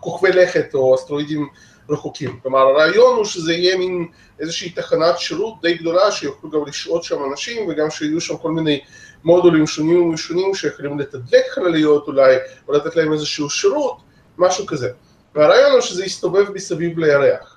[0.00, 1.48] כוכבי לכת או אסטרואידים
[1.90, 2.38] רחוקים.
[2.42, 4.06] כלומר, הרעיון הוא שזה יהיה מין
[4.40, 8.80] איזושהי תחנת שירות די גדולה, שיוכלו גם לשהות שם אנשים, וגם שיהיו שם כל מיני
[9.24, 12.36] מודולים שונים ומשונים שיכולים לתדלק חלליות אולי,
[12.68, 13.96] או לתת להם איזשהו שירות,
[14.38, 14.88] משהו כזה.
[15.34, 17.55] והרעיון הוא שזה יסתובב מסביב לירח.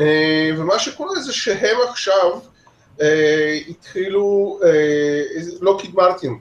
[0.00, 2.38] אה, ומה שקורה זה שהם עכשיו
[3.00, 5.22] אה, התחילו, אה,
[5.60, 6.38] לוקיד מרטין,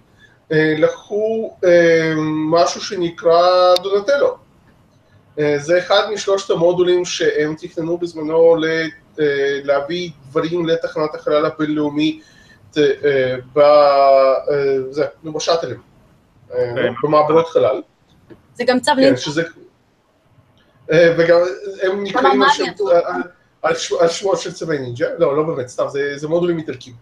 [0.51, 2.13] אה, לקחו אה,
[2.51, 4.37] משהו שנקרא דונטלו.
[5.57, 8.55] זה אחד משלושת המודולים שהם תכננו בזמנו
[9.63, 12.21] להביא דברים לתחנת החלל הבינלאומי
[15.23, 15.81] נו, בשאטלים,
[16.53, 17.81] אה, במעברות חלל.
[18.53, 19.17] זה גם צו כן, לינק.
[19.17, 19.43] שזה...
[20.91, 21.39] אה, וגם
[21.81, 22.41] הם נקראים
[23.61, 25.85] על שם- מגניה, על- על ש- על שמות של צווי נינג'ה, לא, לא באמת, סתם,
[25.89, 26.93] זה זה מודולים איטלקים.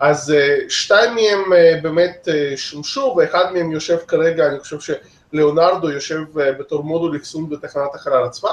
[0.00, 4.96] אז אה, שתיים מהם אה, באמת אה, שמשו, ואחד מהם יושב כרגע, אני חושב
[5.32, 8.50] שלאונרדו יושב בתור מודול אחסון בתחנת החלל עצמה.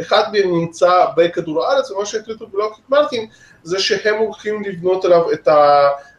[0.00, 3.28] אחד מהם נמצא בכדור הארץ, ומה שהחליטו בלוקהיד מרטין
[3.62, 5.48] זה שהם הולכים לבנות עליו את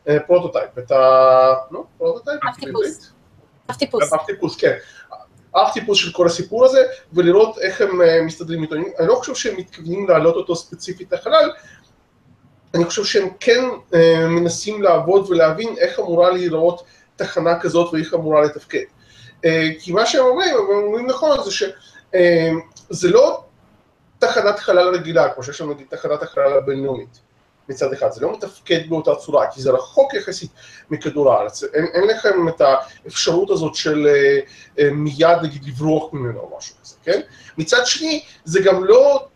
[0.07, 1.53] ה prototype, את ה...
[1.71, 2.39] נו, prototype?
[2.43, 2.65] אב טיפוס.
[2.65, 3.11] בעברית?
[3.71, 4.13] אף טיפוס.
[4.13, 4.73] אב טיפוס, כן.
[5.55, 8.75] אב טיפוס של כל הסיפור הזה, ולראות איך הם אה, מסתדרים איתו.
[8.75, 11.51] אני לא חושב שהם מתכוונים להעלות אותו ספציפית לחלל,
[12.73, 13.63] אני חושב שהם כן
[13.93, 16.83] אה, מנסים לעבוד ולהבין איך אמורה להיראות
[17.15, 18.83] תחנה כזאת ואיך אמורה לתפקד.
[19.45, 23.43] אה, כי מה שהם אומרים, הם אומרים נכון, זה שזה לא
[24.19, 27.24] תחנת חלל רגילה, כמו שיש לנו נגיד תחנת החלל הבינלאומית.
[27.69, 30.51] מצד אחד, זה לא מתפקד באותה צורה, כי זה רחוק יחסית
[30.89, 34.39] מכדור הארץ, אין, אין לכם את האפשרות הזאת של אה,
[34.79, 37.19] אה, מיד נגיד לברוח ממנו או משהו כזה, כן?
[37.57, 39.27] מצד שני, זה גם לא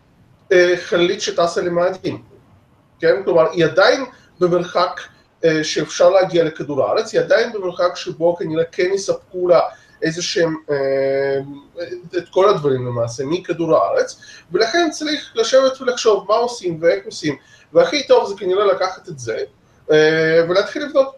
[0.52, 2.22] אה, חללית שטסה למאדים,
[3.00, 3.22] כן?
[3.24, 4.04] כלומר, היא עדיין
[4.40, 5.00] במרחק
[5.44, 9.60] אה, שאפשר להגיע לכדור הארץ, היא עדיין במרחק שבו כנראה כן יספקו לה
[10.02, 11.40] איזה שהם, אה,
[12.18, 14.20] את כל הדברים למעשה, מכדור הארץ,
[14.52, 17.36] ולכן צריך לשבת ולחשוב מה עושים ואיך עושים,
[17.72, 19.38] והכי טוב זה כנראה לקחת את זה,
[19.90, 21.14] אה, ולהתחיל לבדוק,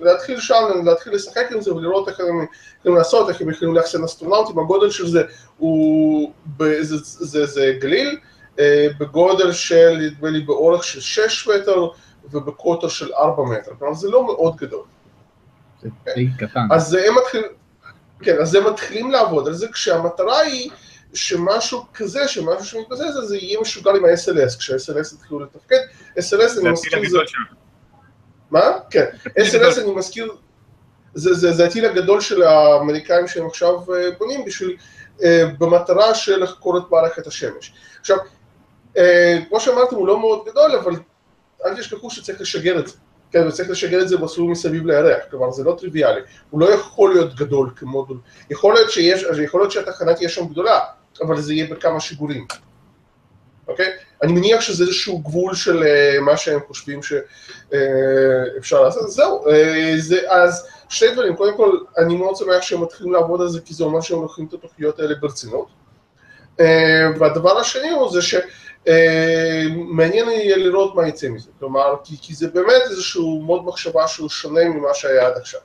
[0.00, 2.46] ולהתחיל שם, להתחיל לשחק עם זה ולראות איך הם
[2.78, 5.22] יכולים לעשות, איך הם יכולים לאחסן אסטרונאוטים, הגודל של זה
[5.58, 8.18] הוא, ב- זה, זה, זה גליל,
[8.58, 11.86] אה, בגודל של, נדמה לי, באורך של 6 מטר
[12.32, 14.84] ובקוטר של 4 מטר, כלומר זה לא מאוד גדול.
[15.82, 16.66] זה די קטן.
[16.70, 17.48] אז הם מתחילים,
[18.20, 20.70] כן, אז הם מתחילים לעבוד על זה, כשהמטרה היא
[21.14, 25.76] שמשהו כזה, שמשהו שמתבסס על זה, יהיה משוגל עם ה-SLS, כשה-SLS יתחילו לתפקד,
[26.18, 27.18] SLS אני זה מזכיר זה.
[28.50, 28.70] מה?
[28.90, 29.04] כן.
[29.38, 30.36] SLS אני מזכיר,
[31.14, 34.76] זה, הטיל הגדול של האמריקאים שהם עכשיו אה, בונים בשביל,
[35.22, 37.72] אה, במטרה של לחקור את מערכת השמש.
[38.00, 38.16] עכשיו,
[38.96, 40.92] אה, כמו שאמרתם, הוא לא מאוד גדול, אבל
[41.64, 42.94] אל תשכחו שצריך לשגר את זה.
[43.30, 47.12] כן, וצריך לשגר את זה מסלול מסביב לירח, כלומר זה לא טריוויאלי, הוא לא יכול
[47.14, 48.18] להיות גדול כמודול,
[48.50, 50.80] יכול להיות, שיש, יכול להיות שהתחנה תהיה שם גדולה,
[51.22, 52.46] אבל זה יהיה בכמה שיגורים,
[53.68, 53.90] אוקיי?
[54.22, 60.32] אני מניח שזה איזשהו גבול של אה, מה שהם חושבים שאפשר לעשות, זהו, אה, זה,
[60.32, 63.84] אז שני דברים, קודם כל, אני מאוד שמח שהם מתחילים לעבוד על זה, כי זה
[63.84, 65.66] אומר שהם לוקחים את התוכניות האלה ברצינות.
[66.60, 66.66] אה,
[67.18, 68.48] והדבר השני הוא זה שמעניין
[70.30, 74.64] יהיה לראות מה יצא מזה, כלומר, כי, כי זה באמת איזשהו מוד מחשבה שהוא שונה
[74.64, 75.60] ממה שהיה עד עכשיו.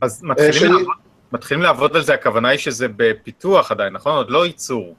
[0.00, 0.86] אז אה, מתחילים שאני- לעבוד-
[1.32, 4.16] מתחילים לעבוד על זה, הכוונה היא שזה בפיתוח עדיין, נכון?
[4.16, 4.94] עוד לא ייצור.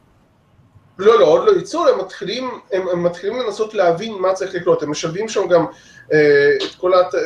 [0.99, 4.83] לא, לא, עוד לא ייצור, הם מתחילים, הם, הם מתחילים לנסות להבין מה צריך לקרות,
[4.83, 5.65] הם משלבים שם גם
[6.13, 7.15] אה, את כל הת...
[7.15, 7.19] אה,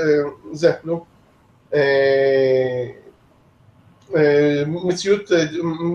[0.51, 1.05] זה, נו,
[1.73, 2.87] אה,
[4.15, 5.45] אה, מציאות, אה,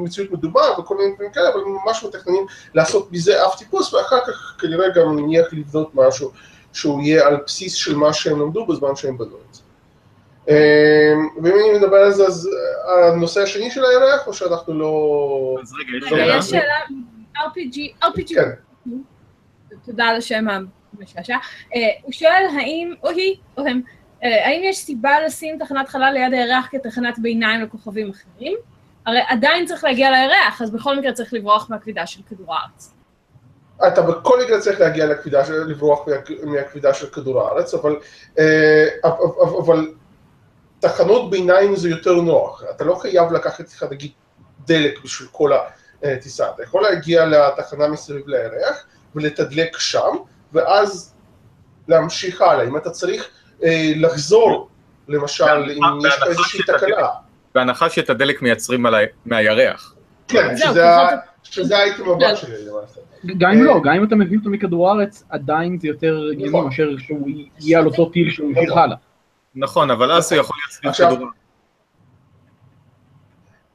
[0.03, 4.21] מציאות מדובר וכל מיני דברים כאלה, אבל הם ממש מתכננים לעשות מזה אף טיפוס, ואחר
[4.27, 6.33] כך כנראה גם נניח לבנות משהו
[6.73, 9.37] שהוא יהיה על בסיס של מה שהם למדו בזמן שהם בנו
[11.43, 12.49] ואם אני מדבר על זה, אז
[12.89, 15.57] אה, הנושא השני של הירח, או שאנחנו לא...
[15.63, 16.37] אז רגע, יש שאלה.
[16.39, 16.75] יש שאלה,
[17.37, 18.51] RPG, RPG, כן.
[19.87, 20.45] תודה על השם
[20.99, 21.37] המשעשע.
[21.75, 23.81] אה, הוא שואל האם, או היא, או הם,
[24.25, 28.57] אה, האם יש סיבה לשים תחנת חלל ליד הירח כתחנת ביניים לכוכבים אחרים?
[29.07, 32.93] הרי עדיין צריך להגיע לירח, אז בכל מקרה צריך לברוח מהכבידה של כדור הארץ.
[33.87, 36.15] אתה בכל מקרה צריך להגיע לכבידה, לברוח מה-
[36.53, 37.97] מהכבידה של כדור הארץ, אבל,
[39.05, 39.15] אבל,
[39.59, 39.89] אבל
[40.81, 44.11] תחנות ביניים זה יותר נוח, אתה לא חייב לקחת איתך נגיד
[44.67, 45.51] דלק בשביל כל
[46.03, 50.17] הטיסה, אתה יכול להגיע לתחנה מסביב לירח ולתדלק שם,
[50.53, 51.15] ואז
[51.89, 53.29] להמשיך הלאה, אם אתה צריך
[53.63, 54.69] אה, לחזור,
[55.09, 56.61] למשל, אם יש לך איזושהי.
[56.63, 57.09] תקלה,
[57.55, 59.95] בהנחה שאת הדלק מייצרים על ה- מהירח.
[60.29, 60.85] כן, שזה
[61.43, 63.01] שזה האייטם הבא שלי למעשה.
[63.39, 66.49] גם אם אה, לא, גם אם אתה מביא אותו מכדור הארץ, עדיין זה יותר הגיוני
[66.49, 66.65] נכון.
[66.65, 67.29] מאשר שהוא
[67.61, 68.79] יהיה על אותו טיל שהוא ימשיך נכון.
[68.83, 68.97] הלאה.
[69.57, 71.29] נכון, אבל אז הוא יכול להיות סביב עכשיו- כדור...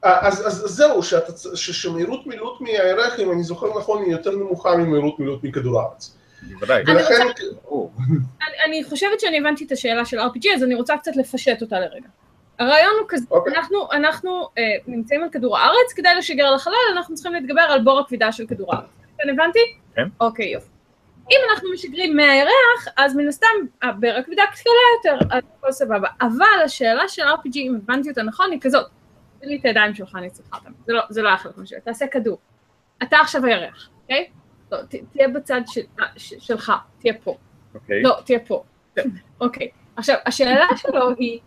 [0.02, 4.30] אז, אז זהו, שאתה, צ- ש, שמהירות מילוט מהירח, אם אני זוכר נכון, היא יותר
[4.30, 6.16] נמוכה ממהירות מילוט מכדור הארץ.
[6.48, 6.82] בוודאי.
[6.82, 7.14] אני ולכן,
[7.70, 11.80] אני, אני חושבת שאני הבנתי את השאלה של RPG, אז אני רוצה קצת לפשט אותה
[11.80, 12.08] לרגע.
[12.58, 13.56] הרעיון הוא כזה, אוקיי.
[13.56, 18.00] אנחנו, אנחנו אה, נמצאים על כדור הארץ, כדי לשגר לחלל, אנחנו צריכים להתגבר על בור
[18.00, 18.86] הכבידה של כדור הארץ.
[19.18, 19.58] כן, הבנתי?
[19.94, 20.08] כן.
[20.20, 20.68] אוקיי, יופי.
[21.30, 23.46] אם אנחנו משגרים מהירח, אז מן הסתם,
[23.82, 26.08] הבר הכבידה קטנה יותר, אז הכל סבבה.
[26.20, 28.86] אבל השאלה של RPG, אם הבנתי אותה נכון, היא כזאת.
[29.40, 30.70] תן לי את הידיים שלך, אני צריכה אותם.
[30.86, 31.80] זה לא, זה לא היה חלק מהשאלה.
[31.80, 32.38] תעשה כדור.
[33.02, 34.30] אתה עכשיו הירח, אוקיי?
[34.72, 37.36] לא, ת, תהיה בצד של, אה, ש, שלך, תהיה פה.
[37.74, 38.02] אוקיי.
[38.02, 38.64] לא, תהיה פה.
[39.40, 39.68] אוקיי.
[39.96, 41.40] עכשיו, השאלה שלו היא,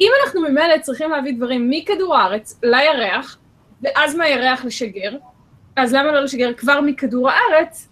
[0.00, 3.38] אם אנחנו ממילא צריכים להביא דברים מכדור הארץ לירח,
[3.82, 5.16] ואז מהירח לשגר,
[5.76, 7.88] אז למה לא לשגר כבר מכדור הארץ?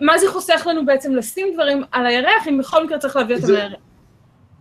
[0.00, 3.46] מה זה חוסך לנו בעצם לשים דברים על הירח, אם בכל מקרה צריך להביא אותם
[3.46, 3.72] זה- לירח?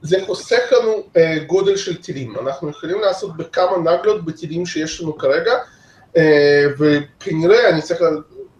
[0.02, 2.36] זה חוסך לנו אה, גודל של טילים.
[2.40, 5.52] אנחנו יכולים לעשות בכמה נגלות בטילים שיש לנו כרגע,
[6.18, 8.00] אה, וכנראה אני צריך,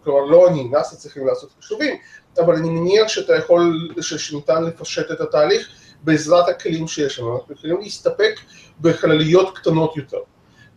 [0.04, 1.96] כלומר לא אני, נאס"א צריכים לעשות חישובים,
[2.40, 5.70] אבל אני מניח שאתה יכול, שניתן לפשט את התהליך
[6.04, 7.38] בעזרת הכלים שיש לנו.
[7.38, 8.40] אנחנו יכולים להסתפק
[8.82, 10.18] בחלליות קטנות יותר,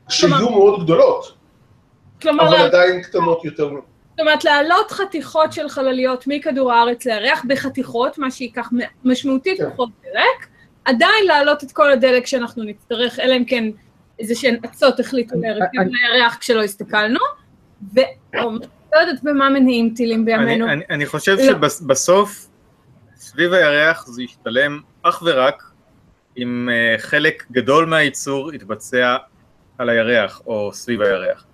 [0.09, 1.35] שיהיו מאוד גדולות,
[2.23, 3.71] כלומר, אבל עדיין קטנות יותר.
[4.15, 8.71] זאת אומרת, להעלות חתיכות של חלליות מכדור הארץ לירח בחתיכות, מה שייקח
[9.05, 9.71] משמעותית כן.
[9.71, 10.49] פחות דלק,
[10.85, 13.65] עדיין להעלות את כל הדלק שאנחנו נצטרך, אלא אם כן
[14.19, 17.21] איזה שהן אצות החליטו אני- להרכיב אני- לירח כשלא הסתכלנו,
[17.95, 18.01] ו...
[18.95, 20.69] לא יודעת במה מניעים טילים אני, בימינו.
[20.69, 21.69] אני, אני חושב לא.
[21.71, 22.47] שבסוף,
[23.17, 25.63] סביב הירח זה ישתלם אך ורק
[26.39, 29.17] אם uh, חלק גדול מהייצור יתבצע
[29.79, 31.45] על הירח או סביב הירח.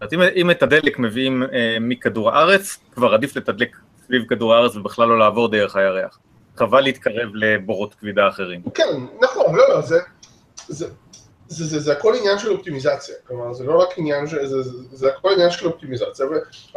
[0.00, 1.46] אומרת, אם, אם את הדלק מביאים uh,
[1.80, 6.18] מכדור הארץ, כבר עדיף לתדלק סביב כדור הארץ ובכלל לא לעבור דרך הירח.
[6.56, 8.62] חבל להתקרב לבורות כבידה אחרים.
[8.74, 8.84] כן,
[9.22, 9.98] נכון, לא, לא, זה,
[10.68, 10.86] זה,
[11.48, 14.70] זה, זה, זה הכל עניין של אופטימיזציה, כלומר זה לא רק עניין, של, זה, זה,
[14.92, 16.30] זה הכל עניין של אופטימיזציה, ו,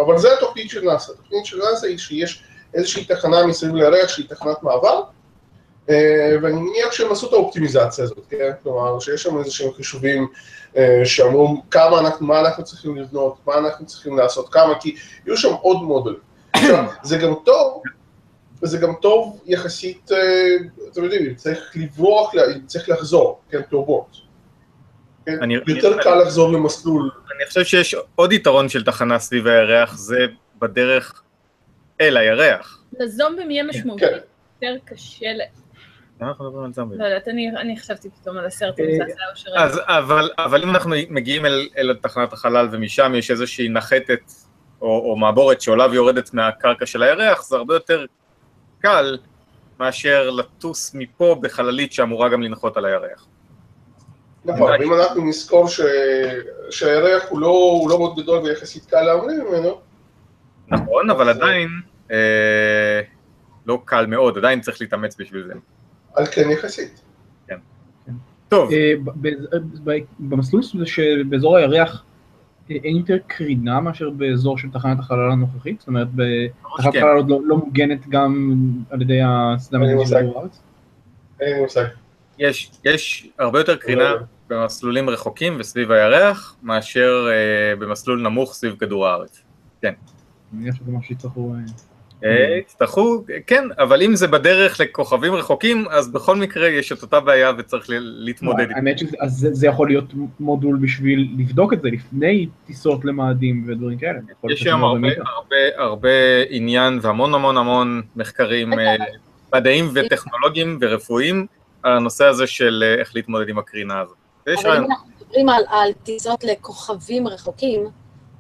[0.04, 4.30] אבל זה התוכנית של נאס"א, התוכנית של נאס"א היא שיש איזושהי תחנה מסביב לירח שהיא
[4.30, 5.04] תחנת מעבר, אה,
[6.42, 8.52] ואני מניח שהם עשו את האופטימיזציה הזאת, כן?
[8.64, 10.28] כלומר שיש שם איזה שהם חישובים
[10.78, 15.38] אה, שאמרו כמה אנחנו, מה אנחנו צריכים לבנות, מה אנחנו צריכים לעשות, כמה, כי יהיו
[15.38, 16.20] שם עוד מודולים.
[16.54, 17.82] עכשיו, זה גם טוב,
[18.64, 20.18] וזה גם טוב יחסית, אה,
[20.92, 24.06] אתם יודעים, אם צריך לברוח, אם צריך לחזור, כן, טורבוט.
[25.26, 25.38] כן?
[25.42, 27.10] אני- יותר אני- קל לחזור למסלול.
[27.38, 30.26] אני חושב שיש עוד יתרון של תחנה סביב הירח, זה
[30.60, 31.22] בדרך
[32.02, 32.84] אל הירח.
[33.00, 34.18] לזומבים יהיה משמעותי כן.
[34.62, 35.26] יותר קשה
[36.22, 37.00] אנחנו מדברים על זומבים?
[37.00, 41.70] לא יודעת, אני אני חשבתי פתאום על הסרט אה, אבל, אבל אם אנחנו מגיעים אל,
[41.78, 44.32] אל תחנת החלל ומשם יש איזושהי נחתת
[44.82, 48.06] או, או מעבורת שעולה ויורדת מהקרקע של הירח, זה הרבה יותר
[48.80, 49.18] קל
[49.80, 53.28] מאשר לטוס מפה בחללית שאמורה גם לנחות על הירח.
[54.46, 55.82] נכון, ואם אנחנו נזכור ש...
[56.70, 59.82] שהירח הוא לא, הוא לא מאוד גדול ויחסית קל להמריא ממנו,
[60.68, 61.70] נכון, אבל עדיין
[62.12, 63.02] אה,
[63.66, 65.54] לא קל מאוד, עדיין צריך להתאמץ בשביל זה.
[66.16, 67.02] על כן יחסית.
[68.50, 72.04] טוב, אה, ב- ב- ב- במסלול שבאזור הירח
[72.72, 75.80] אה, אין יותר קרינה מאשר באזור של תחנת החלל הנוכחית?
[75.80, 76.08] זאת אומרת,
[76.78, 77.00] תחנת כן.
[77.00, 78.56] החלל עוד לא, לא מוגנת גם
[78.90, 80.60] על ידי לי המדינתי של הארץ?
[81.42, 81.86] אין לי מושג.
[82.40, 84.20] יש, יש הרבה יותר קרינה לא.
[84.50, 89.42] במסלולים רחוקים וסביב הירח, מאשר אה, במסלול נמוך סביב כדור הארץ.
[89.84, 89.92] אני
[90.54, 91.56] מניח שזה משהו שיצטרכו...
[92.24, 97.02] אה, אה, יצטרכו, כן, אבל אם זה בדרך לכוכבים רחוקים, אז בכל מקרה יש את
[97.02, 98.74] אותה בעיה וצריך ל- להתמודד איתה.
[98.76, 100.06] האמת שזה אז זה- זה יכול להיות
[100.40, 104.20] מודול בשביל לבדוק את זה לפני טיסות למאדים ודברים כאלה.
[104.50, 104.88] יש היום לא
[105.78, 106.08] הרבה,
[106.50, 108.96] עניין והמון המון המון מחקרים אה,
[109.56, 111.46] מדעיים וטכנולוגיים ורפואיים
[111.84, 114.16] על הנושא הזה של אה, איך להתמודד עם הקרינה הזאת.
[114.66, 114.84] אבל אם.
[114.84, 117.84] אנחנו מדברים על, על טיסות לכוכבים רחוקים,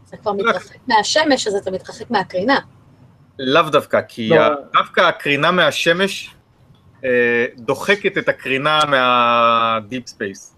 [0.05, 2.59] זה כבר מתרחק מהשמש, אז אתה מתרחק מהקרינה.
[3.43, 4.37] לאו דווקא, כי לא.
[4.73, 6.29] דווקא הקרינה מהשמש
[7.05, 7.09] אה,
[7.57, 10.55] דוחקת את הקרינה מה deep space.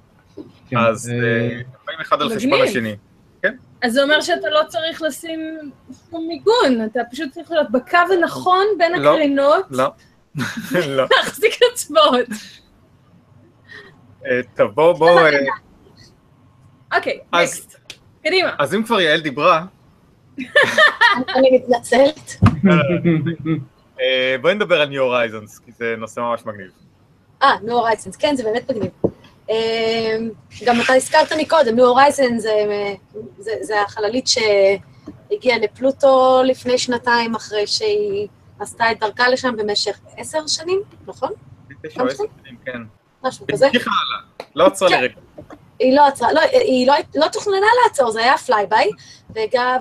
[0.69, 2.61] כן, אז אה, אה, באים אחד על חשבון.
[2.61, 2.95] השני.
[3.81, 5.39] אז זה אומר שאתה לא צריך לשים
[6.09, 9.87] שום מיגון, אתה פשוט צריך להיות בקו הנכון בין לא, הקרינות, לא,
[10.87, 11.05] לא.
[11.17, 12.25] להחזיק אצבעות.
[14.25, 15.31] אה, טוב, בואו, בואו, אה,
[16.95, 17.79] אוקיי, אז- next.
[18.23, 18.51] קדימה.
[18.59, 19.65] אז אם כבר יעל דיברה,
[21.35, 22.35] אני מתנצלת.
[24.01, 26.71] אה, בואי נדבר על New Horizons, כי זה נושא ממש מגניב.
[27.43, 28.91] אה, New Horizons, כן, זה באמת מגניב.
[29.49, 30.17] אה,
[30.65, 32.51] גם אתה הזכרת מקודם, New Horizon זה,
[33.39, 38.27] זה, זה החללית שהגיעה לפלוטו לפני שנתיים, אחרי שהיא
[38.59, 41.31] עשתה את דרכה לשם במשך עשר שנים, נכון?
[41.83, 42.81] תשע או עשר שנים, כן.
[43.23, 43.67] משהו כזה.
[43.67, 45.01] המשיכה הלאה, לא עצרה כן.
[45.01, 45.21] לרגע.
[45.83, 48.89] היא לא עצרה, לא, היא לא, לא תוכננה לעצור, זה היה flyby,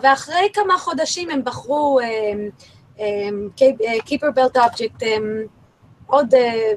[0.03, 2.49] ואחרי כמה חודשים הם בחרו אמ,
[2.99, 3.49] אמ,
[4.07, 5.43] Kuiper Belt Object, אמ,
[6.07, 6.73] עוד, אה,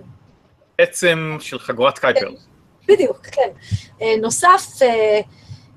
[0.77, 2.29] עצם של חגורת קייפר.
[2.87, 3.49] בדיוק, כן,
[4.01, 5.19] אה, נוסף, אה,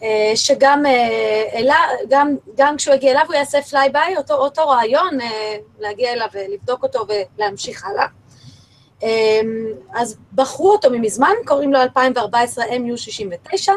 [0.03, 1.77] אה, שגם אה, אלה,
[2.09, 6.83] גם, גם כשהוא יגיע אליו הוא יעשה flyby, אותו, אותו רעיון, אה, להגיע אליו ולבדוק
[6.83, 7.07] אותו
[7.39, 8.07] ולהמשיך הלאה.
[9.03, 9.41] אה,
[9.95, 13.69] אז בחרו אותו ממזמן, קוראים לו 2014 MU69,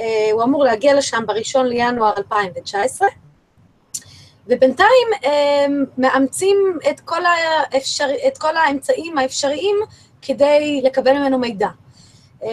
[0.00, 3.08] אה, הוא אמור להגיע לשם בראשון לינואר 2019,
[4.46, 5.66] ובינתיים אה,
[5.98, 8.08] מאמצים את כל, האפשר...
[8.26, 9.76] את כל האמצעים האפשריים
[10.22, 11.68] כדי לקבל ממנו מידע.
[12.42, 12.48] אה,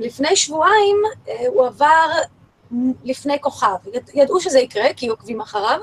[0.00, 0.96] לפני שבועיים
[1.28, 2.08] אה, הוא עבר
[3.04, 5.78] לפני כוכב, יד- ידעו שזה יקרה כי עוקבים אחריו,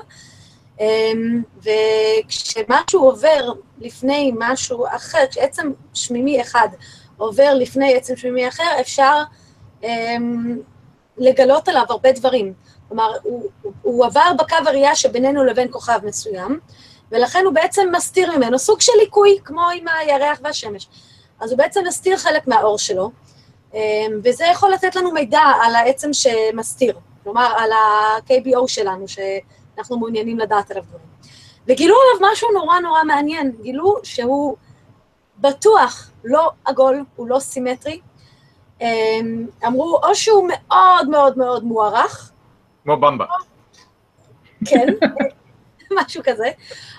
[1.58, 6.68] וכשמשהו עובר לפני משהו אחר, כשעצם שמימי אחד
[7.16, 9.22] עובר לפני עצם שמימי אחר, אפשר
[9.84, 10.16] אה,
[11.18, 12.52] לגלות עליו הרבה דברים.
[12.88, 13.50] כלומר, הוא,
[13.82, 16.60] הוא, עבר בקו הראייה שבינינו לבין כוכב מסוים,
[17.12, 20.88] ולכן הוא בעצם מסתיר ממנו סוג של ליקוי, כמו עם הירח והשמש.
[21.40, 23.10] אז הוא בעצם מסתיר חלק מהאור שלו,
[23.74, 29.08] אמ, וזה יכול לתת לנו מידע על העצם שמסתיר, כלומר, על ה-KBO שלנו,
[29.80, 31.06] שאנחנו מעוניינים לדעת עליו דברים.
[31.66, 34.56] וגילו עליו משהו נורא נורא מעניין, גילו שהוא
[35.38, 38.00] בטוח לא עגול, הוא לא סימטרי.
[38.80, 42.32] אמ, אמרו, או שהוא מאוד מאוד מאוד מוערך,
[42.84, 43.24] כמו במבה.
[44.66, 44.86] כן,
[45.98, 46.50] משהו כזה,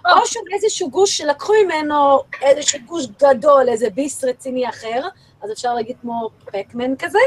[0.05, 5.07] או שהוא איזשהו גוש שלקחו ממנו איזשהו גוש גדול, איזה ביס רציני אחר,
[5.41, 7.19] אז אפשר להגיד כמו פקמן כזה,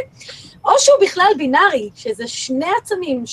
[0.64, 3.24] או שהוא בכלל בינארי, שזה שני עצמים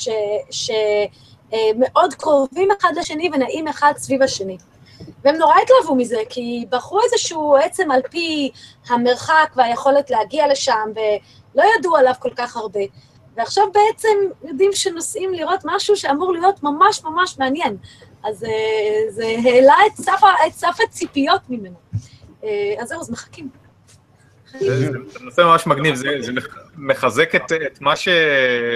[1.51, 4.57] שמאוד קרובים אחד לשני ונעים אחד סביב השני.
[5.23, 8.51] והם נורא התלהבו מזה, כי בחרו איזשהו עצם על פי
[8.89, 12.79] המרחק והיכולת להגיע לשם, ולא ידעו עליו כל כך הרבה.
[13.37, 17.77] ועכשיו בעצם יודעים שנוסעים לראות משהו שאמור להיות ממש ממש מעניין.
[18.23, 18.49] אז אה,
[19.09, 21.75] זה העלה את סף, את סף הציפיות ממנו.
[22.43, 23.49] אה, אז זהו, אז מחכים.
[24.59, 24.89] זה
[25.21, 28.07] נושא ממש מגניב, זה זה מח- מחזק את את מה ש-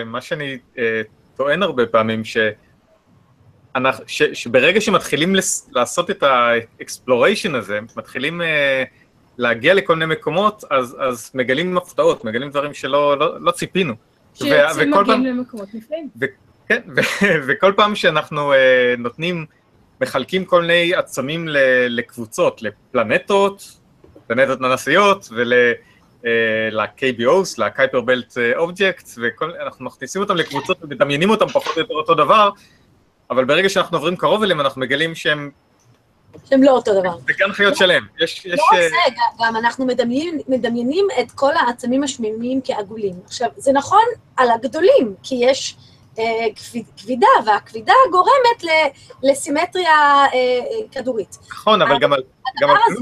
[0.05, 1.01] מה שאני אה,
[1.38, 2.38] טוען הרבה פעמים, ש-
[3.75, 8.84] אנחנו- ש- שברגע שמתחילים לס- לעשות את ה exploration הזה, מתחילים אה,
[9.38, 13.93] להגיע לכל מיני מקומות, אז אז מגלים הפתעות, מגלים דברים שלא לא- לא ציפינו.
[14.34, 16.09] שיוצאים מגיעים פעם- למקומות נפלאים.
[16.69, 16.99] כן, ו-
[17.47, 18.57] וכל פעם שאנחנו אה,
[18.97, 19.45] נותנים,
[20.01, 21.57] מחלקים כל מיני עצמים ל-
[21.89, 23.78] לקבוצות, לפלנטות,
[24.28, 25.30] פלנטות ננסיות,
[26.23, 26.26] ול-KBOs,
[27.57, 32.49] ל-Kuiper Belt Objects, ואנחנו מכניסים אותם לקבוצות ומדמיינים אותם פחות או יותר אותו דבר,
[33.32, 35.51] אבל ברגע שאנחנו עוברים קרוב אליהם, אנחנו מגלים שהם
[36.49, 37.17] שהם לא אותו דבר.
[37.28, 38.05] זה גן חיות שלם.
[38.19, 38.45] יש.
[38.47, 43.13] לא רק אה, זה, גם- גם אנחנו מדמיינים, מדמיינים את כל העצמים השמימיים כעגולים.
[43.26, 44.03] עכשיו, זה נכון
[44.38, 45.76] על הגדולים, כי יש
[46.19, 46.23] אה,
[46.55, 48.73] כביד- כבידה, והכבידה גורמת
[49.23, 50.59] לסימטריה אה,
[50.91, 51.38] כדורית.
[51.51, 52.23] נכון, אבל גם על
[52.61, 53.01] גם הדבר הזה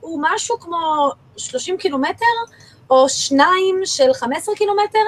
[0.00, 2.24] הוא משהו כמו 30 קילומטר,
[2.90, 4.98] או שניים של 15 קילומטר,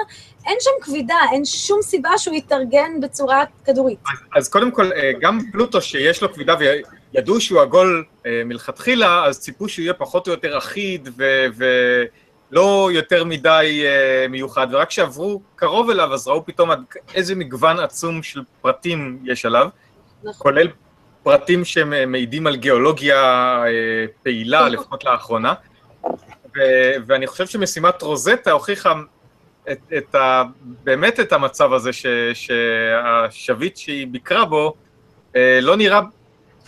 [0.45, 3.99] אין שם כבידה, אין שום סיבה שהוא יתארגן בצורה כדורית.
[4.35, 6.55] אז קודם כל, אה, גם פלוטו שיש לו כבידה
[7.13, 11.45] וידעו שהוא עגול אה, מלכתחילה, אז ציפו שהוא יהיה פחות או יותר אחיד ו-
[12.51, 17.79] ולא יותר מדי אה, מיוחד, ורק כשעברו קרוב אליו אז ראו פתאום עד איזה מגוון
[17.79, 19.67] עצום של פרטים יש עליו,
[20.23, 20.33] נכון.
[20.37, 20.67] כולל
[21.23, 23.17] פרטים שמעידים על גיאולוגיה
[23.65, 25.53] אה, פעילה, לפחות לאחרונה.
[27.07, 28.93] ואני חושב שמשימת רוזטה הוכיחה
[29.71, 30.43] את, את ה,
[30.83, 34.73] באמת את המצב הזה ש, שהשביט שהיא ביקרה בו
[35.35, 36.01] אה, לא נראה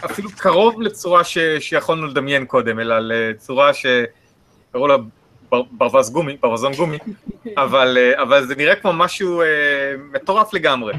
[0.05, 4.95] אפילו קרוב לצורה ש, שיכולנו לדמיין קודם, אלא לצורה שקראו לה
[5.49, 6.97] בר, ברווז גומי, ברווזון גומי,
[7.57, 9.47] אבל, אה, אבל זה נראה כמו משהו אה,
[10.13, 10.93] מטורף לגמרי.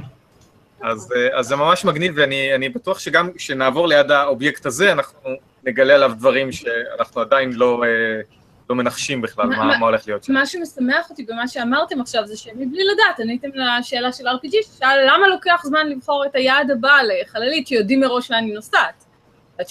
[0.82, 5.30] אז, אז זה ממש מגניב, ואני אני בטוח שגם כשנעבור ליד האובייקט הזה, אנחנו
[5.64, 7.82] נגלה עליו דברים שאנחנו עדיין לא,
[8.70, 10.32] לא מנחשים בכלל מה- מה, מה- הולך להיות שם.
[10.32, 15.28] מה שמשמח אותי במה שאמרתם עכשיו זה שמבלי לדעת, עניתם לשאלה של RPG, ששאל למה
[15.28, 19.04] לוקח זמן לבחור את היעד הבא לחללית שיודעים מראש לאן היא נוסעת.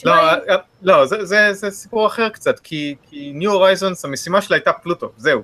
[0.05, 4.41] לא, היא, אה, לא, זה, זה, זה סיפור אחר קצת, כי, כי New Horizons, המשימה
[4.41, 5.41] שלה הייתה פלוטו, זהו.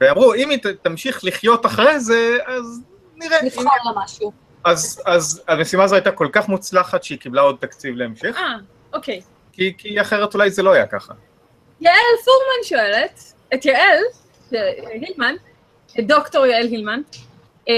[0.00, 2.80] ואמרו, אם היא ת- תמשיך לחיות אחרי זה, אז
[3.16, 3.42] נראה.
[3.42, 4.32] נבחר לה משהו.
[4.64, 8.56] אז, אז המשימה הזו הייתה כל כך מוצלחת שהיא קיבלה עוד תקציב להמשך, אה,
[8.92, 9.20] אוקיי.
[9.52, 11.12] כי, כי אחרת אולי זה לא היה ככה.
[11.80, 13.98] יעל פורמן שואלת, את יעל,
[14.54, 15.34] אה, הילמן,
[15.98, 17.00] את דוקטור יעל הילמן,
[17.68, 17.74] אה,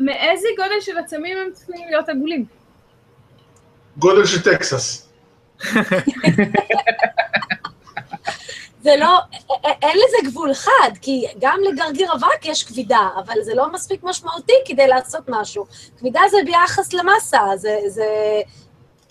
[0.00, 2.44] מאיזה גודל של עצמים הם צפויים להיות עגולים?
[3.96, 5.08] גודל של טקסס.
[8.82, 9.18] זה לא,
[9.82, 14.52] אין לזה גבול חד, כי גם לגרגיר אבק יש כבידה, אבל זה לא מספיק משמעותי
[14.64, 15.66] כדי לעשות משהו.
[15.98, 18.06] כבידה זה ביחס למסה, זה, זה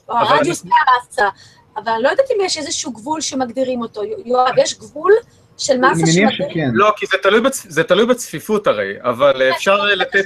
[0.09, 1.29] או הרדיוס מהמסה,
[1.77, 4.01] אבל אני לא יודעת אם יש איזשהו גבול שמגדירים אותו.
[4.25, 5.11] יואב, יש גבול
[5.57, 6.69] של אני מסה מניח שמגדירים שכן.
[6.73, 7.65] לא, כי זה תלוי, בצ...
[7.69, 10.25] זה תלוי בצפיפות הרי, אבל אפשר זה לתת.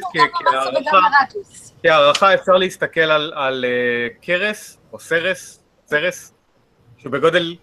[1.83, 6.33] כהערכה אפשר להסתכל על, על אה, קרס או סרס, סרס,
[6.97, 7.55] שהוא בגודל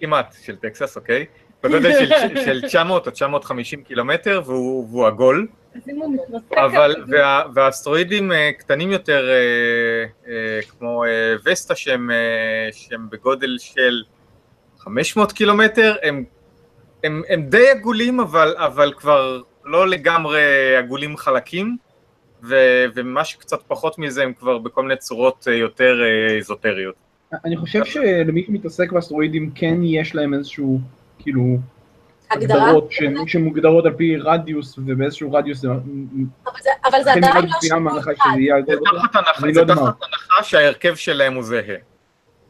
[0.00, 1.26] כמעט של טקסס, אוקיי?
[1.62, 5.46] בגודל של, של 900 או 950 קילומטר, והוא, והוא עגול,
[5.76, 6.52] אז אם הוא מתרסק...
[6.52, 11.04] אבל, וה, והאסטרואידים אה, קטנים יותר, אה, אה, כמו
[11.46, 12.10] וסטה, שהם,
[12.72, 14.02] שהם בגודל של
[14.78, 16.24] 500 קילומטר, הם,
[17.04, 21.76] הם, הם די עגולים, אבל, אבל כבר לא לגמרי עגולים חלקים,
[22.42, 22.54] ו,
[22.94, 25.94] ומה שקצת פחות מזה הם כבר בכל מיני צורות יותר
[26.36, 26.94] איזוטריות.
[27.44, 30.80] אני חושב שלמי שמתעסק באסטרואידים כן יש להם איזשהו,
[31.18, 31.58] כאילו,
[32.30, 32.88] הגדרות
[33.26, 35.68] שמוגדרות על פי רדיוס, ובאיזשהו רדיוס זה...
[35.68, 35.80] אבל
[36.62, 38.30] זה- אבל זה לכן עדיין לא מסוים שינוי ההנחה חד.
[38.32, 38.72] שזה יהיה זה.
[38.84, 41.76] תחת הנחה, לא שההרכב שלהם הוא זהה.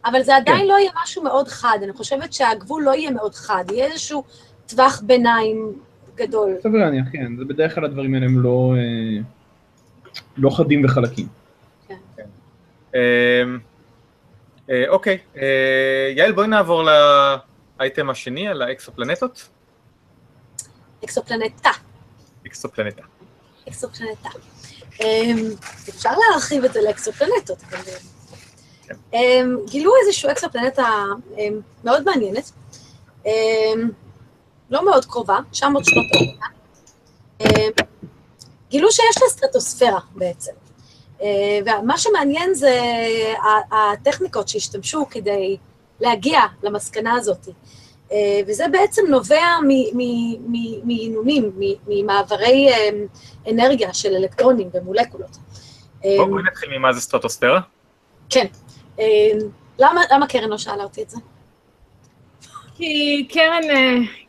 [0.04, 3.64] אבל זה עדיין לא יהיה משהו מאוד חד, אני חושבת שהגבול לא יהיה מאוד חד,
[3.70, 4.24] יהיה איזשהו
[4.66, 5.72] טווח ביניים
[6.14, 6.50] גדול.
[6.60, 8.74] סביר להניח, כן, זה בדרך כלל הדברים האלה הם לא...
[8.76, 9.22] אה,
[10.36, 11.26] לא חדים וחלקים.
[12.94, 13.42] אה,
[14.70, 16.82] אה, אוקיי, אה, יעל בואי נעבור
[17.78, 19.48] לאייטם השני, על האקסופלנטות.
[21.06, 21.70] אקסופלנטה,
[22.46, 23.02] אקסופלנטה.
[23.68, 24.28] אקסופלנטה.
[25.00, 25.50] אמ,
[25.88, 27.78] אפשר להרחיב את זה לאקסופלנטות, אבל...
[28.82, 28.94] כן.
[29.14, 30.88] אמ, גילו איזושהי אקסופלנטה
[31.38, 32.50] אמ, מאוד מעניינת,
[34.70, 36.34] לא מאוד קרובה, 900 שנות אור.
[37.40, 37.70] אמ,
[38.70, 40.52] גילו שיש לה סטרטוספירה בעצם.
[41.22, 42.80] אה, ומה שמעניין זה
[43.72, 45.56] הטכניקות שהשתמשו כדי
[46.00, 47.48] להגיע למסקנה הזאת.
[48.12, 52.88] אה, וזה בעצם נובע מ- מ- מ- מעינונים, מ- ממעברי אה,
[53.52, 55.36] אנרגיה של אלקטרונים ומולקולות.
[56.04, 57.60] אה, בואו נתחיל ממה זה סטרטוספירה.
[58.30, 58.46] כן.
[59.78, 61.18] למה למה קרן לא שאלה אותי את זה?
[62.74, 63.62] כי קרן,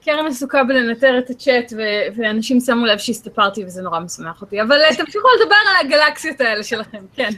[0.06, 4.62] קרן עסוקה בלנטר את הצ'אט, ו- ואנשים שמו לב שהסתפרתי וזה נורא משמח אותי.
[4.62, 7.30] אבל תמשיכו לדבר על הגלקסיות האלה שלכם, כן.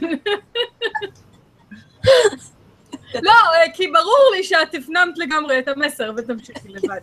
[3.14, 7.00] לא, אה, כי ברור לי שאת הפנמת לגמרי את המסר ותמשיכי לבד.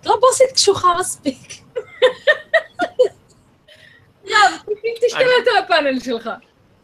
[0.00, 1.62] את לא בוסית קשוחה מספיק.
[4.24, 4.38] לא,
[5.06, 6.30] תשתלט על הפאנל שלך.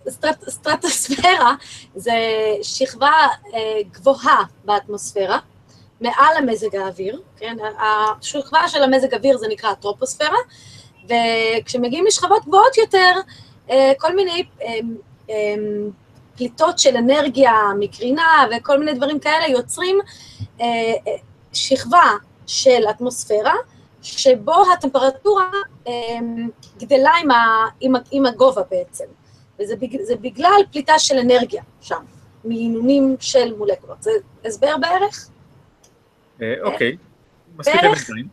[0.08, 1.54] סטרט, סטרטוספירה
[1.94, 2.12] זה
[2.62, 3.12] שכבה
[3.54, 5.38] אה, גבוהה באטמוספירה,
[6.00, 7.56] מעל המזג האוויר, כן?
[7.78, 10.38] השכבה של המזג האוויר זה נקרא הטרופוספירה,
[11.04, 13.12] וכשמגיעים לשכבות גבוהות יותר,
[13.70, 14.44] אה, כל מיני
[16.36, 19.98] פליטות של אנרגיה מקרינה וכל מיני דברים כאלה יוצרים
[20.60, 21.16] אה, אה,
[21.52, 22.10] שכבה
[22.46, 23.54] של אטמוספירה,
[24.02, 25.50] שבו הטמפרטורה
[25.88, 25.92] אה,
[26.78, 29.04] גדלה עם, ה, עם, עם הגובה בעצם.
[29.60, 32.04] וזה בג, זה בגלל פליטה של אנרגיה שם,
[32.44, 34.02] מעינונים של מולקולות.
[34.02, 34.10] זה
[34.44, 35.28] הסבר בערך?
[36.42, 36.96] אה, אוקיי,
[37.56, 37.74] מספיק.
[37.82, 38.28] לבינתיים.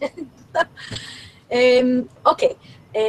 [1.52, 2.52] אמ, אוקיי,
[2.94, 3.00] אמ,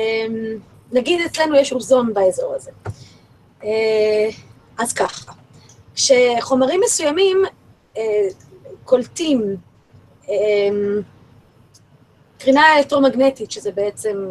[0.92, 2.72] נגיד אצלנו יש אוזון באזור הזה.
[3.64, 4.30] אה,
[4.78, 5.32] אז ככה,
[5.96, 7.44] כשחומרים מסוימים
[7.98, 8.28] אה,
[8.84, 9.58] קולטים
[10.30, 11.02] אמ,
[12.40, 14.28] קרינה אלקטרומגנטית, שזה בעצם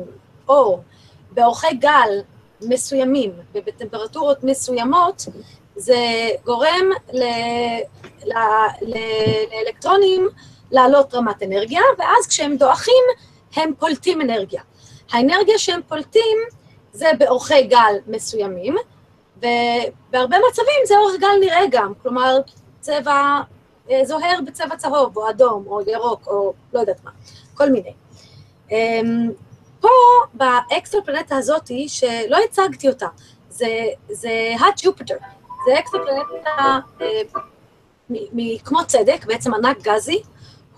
[0.49, 0.83] אור,
[1.31, 2.21] באורכי גל
[2.63, 5.27] מסוימים ובטמפרטורות מסוימות,
[5.77, 5.97] זה
[6.45, 7.23] גורם ל,
[8.25, 8.33] ל,
[8.83, 8.97] ל,
[9.53, 10.29] לאלקטרונים
[10.71, 13.05] לעלות רמת אנרגיה, ואז כשהם דועכים,
[13.57, 14.63] הם פולטים אנרגיה.
[15.13, 16.39] האנרגיה שהם פולטים
[16.93, 18.77] זה באורכי גל מסוימים,
[19.43, 22.39] ובהרבה מצבים זה אורך גל נראה גם, כלומר
[22.81, 23.41] צבע
[23.91, 27.11] אה, זוהר בצבע צהוב, או אדום, או ירוק, או לא יודעת מה,
[27.55, 27.93] כל מיני.
[28.71, 29.31] אמ,
[29.81, 29.89] פה
[30.35, 33.07] באקסטרפלנטה הזאתי, שלא הצגתי אותה,
[33.49, 33.69] זה,
[34.11, 34.31] זה
[34.61, 35.25] ה-Jupiter,
[35.67, 37.23] זה אקסטרפלנטה אה,
[38.65, 40.23] כמו צדק, בעצם ענק גזי,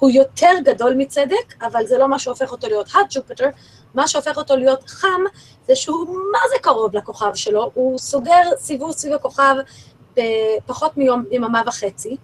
[0.05, 3.47] הוא יותר גדול מצדק, אבל זה לא מה שהופך אותו להיות ה-Jupiter,
[3.95, 5.21] מה שהופך אותו להיות חם,
[5.67, 9.55] זה שהוא מה זה קרוב לכוכב שלו, הוא סוגר סיבוב סביב הכוכב
[10.17, 12.17] בפחות מיום, יממה וחצי.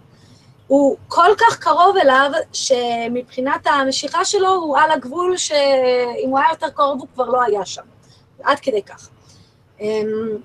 [0.67, 6.69] הוא כל כך קרוב אליו, שמבחינת המשיכה שלו הוא על הגבול שאם הוא היה יותר
[6.69, 7.83] קרוב הוא כבר לא היה שם.
[8.43, 9.09] עד כדי כך.
[9.79, 10.37] אמ,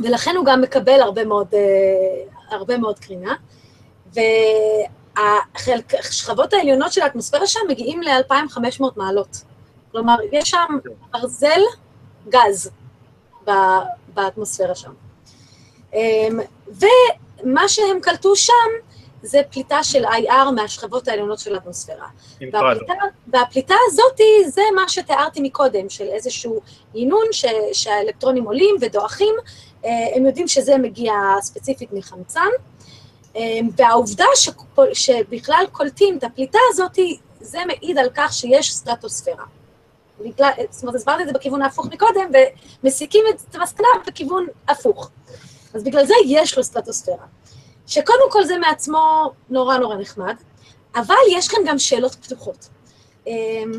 [0.00, 3.34] ולכן הוא גם מקבל הרבה מאוד, אה, הרבה מאוד קרינה.
[5.66, 9.42] והשכבות העליונות של האטמוספירה שם מגיעים ל-2500 מעלות.
[9.92, 10.78] כלומר, יש שם
[11.12, 11.60] ברזל
[12.28, 12.70] גז
[14.14, 14.92] באטמוספירה שם.
[15.94, 18.52] אמ, ומה שהם קלטו שם
[19.22, 22.06] זה פליטה של IR מהשכבות העליונות של האטמוספירה.
[22.52, 22.94] והפליטה,
[23.26, 26.60] והפליטה הזאתי זה מה שתיארתי מקודם, של איזשהו
[26.94, 29.34] עינון ש, שהאלקטרונים עולים ודועכים,
[29.84, 32.48] אה, הם יודעים שזה מגיע ספציפית מחמצן,
[33.76, 39.44] והעובדה שכל, שבכלל קולטים את הפליטה הזאתי, זה מעיד על כך שיש סטרטוספירה.
[40.20, 42.30] בגלל, זאת אומרת, הסברתי את זה בכיוון ההפוך מקודם,
[42.82, 45.10] ומסיקים את המסקנה בכיוון הפוך.
[45.74, 47.24] אז בגלל זה יש לו סטרטוספירה.
[47.86, 50.34] שקודם כל זה מעצמו נורא נורא נחמד,
[50.96, 52.68] אבל יש כאן גם שאלות פתוחות.
[53.26, 53.72] אמ,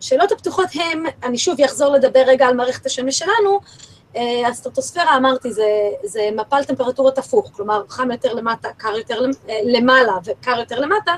[0.00, 3.60] שאלות הפתוחות הן, אני שוב אחזור לדבר רגע על מערכת השמש שלנו,
[4.48, 10.12] הסטרטוספירה, אמרתי, זה, זה מפל טמפרטורות הפוך, כלומר, חם יותר למטה, קר יותר אה, למעלה
[10.24, 11.12] וקר יותר למטה,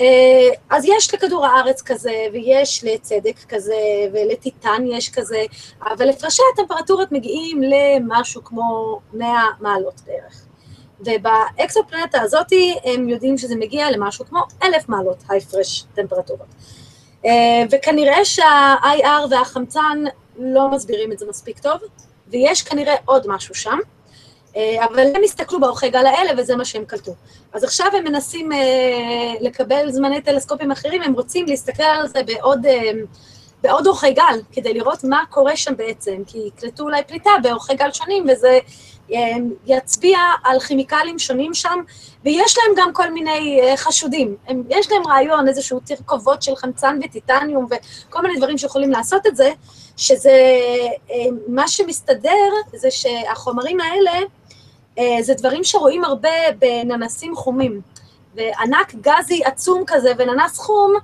[0.00, 3.74] אה, אז יש לכדור הארץ כזה, ויש לצדק כזה,
[4.12, 5.44] ולטיטן יש כזה,
[5.82, 10.46] אבל הפרשי הטמפרטורות מגיעים למשהו כמו 100 מעלות בערך.
[11.00, 16.46] ובאקסופלנטה הזאתי הם יודעים שזה מגיע למשהו כמו אלף מעלות ההפרש טמפרטורות.
[17.26, 20.04] אה, וכנראה שה-IR והחמצן
[20.38, 21.80] לא מסבירים את זה מספיק טוב,
[22.28, 23.78] ויש כנראה עוד משהו שם,
[24.56, 27.12] אה, אבל הם הסתכלו באורכי גל האלה וזה מה שהם קלטו.
[27.52, 28.58] אז עכשיו הם מנסים אה,
[29.40, 32.90] לקבל זמני טלסקופים אחרים, הם רוצים להסתכל על זה בעוד, אה,
[33.62, 37.92] בעוד אורכי גל, כדי לראות מה קורה שם בעצם, כי יקלטו אולי פליטה באורכי גל
[37.92, 38.58] שונים, וזה
[39.66, 41.78] יצביע על כימיקלים שונים שם,
[42.24, 44.36] ויש להם גם כל מיני חשודים.
[44.48, 49.36] הם, יש להם רעיון, איזשהו תרכובות של חמצן וטיטניום וכל מיני דברים שיכולים לעשות את
[49.36, 49.50] זה,
[49.96, 50.30] שזה,
[51.10, 51.16] אה,
[51.48, 54.12] מה שמסתדר זה שהחומרים האלה,
[54.98, 57.80] אה, זה דברים שרואים הרבה בננסים חומים.
[58.34, 60.94] וענק גזי עצום כזה וננס חום,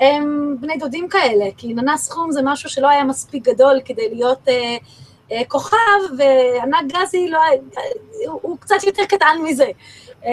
[0.00, 4.48] הם בני דודים כאלה, כי ננס חום זה משהו שלא היה מספיק גדול כדי להיות
[4.48, 4.76] אה,
[5.32, 5.76] אה, כוכב,
[6.18, 7.60] וענק גזי לא, היה-
[8.26, 9.66] הוא, הוא קצת יותר קטן מזה.
[10.24, 10.30] אה,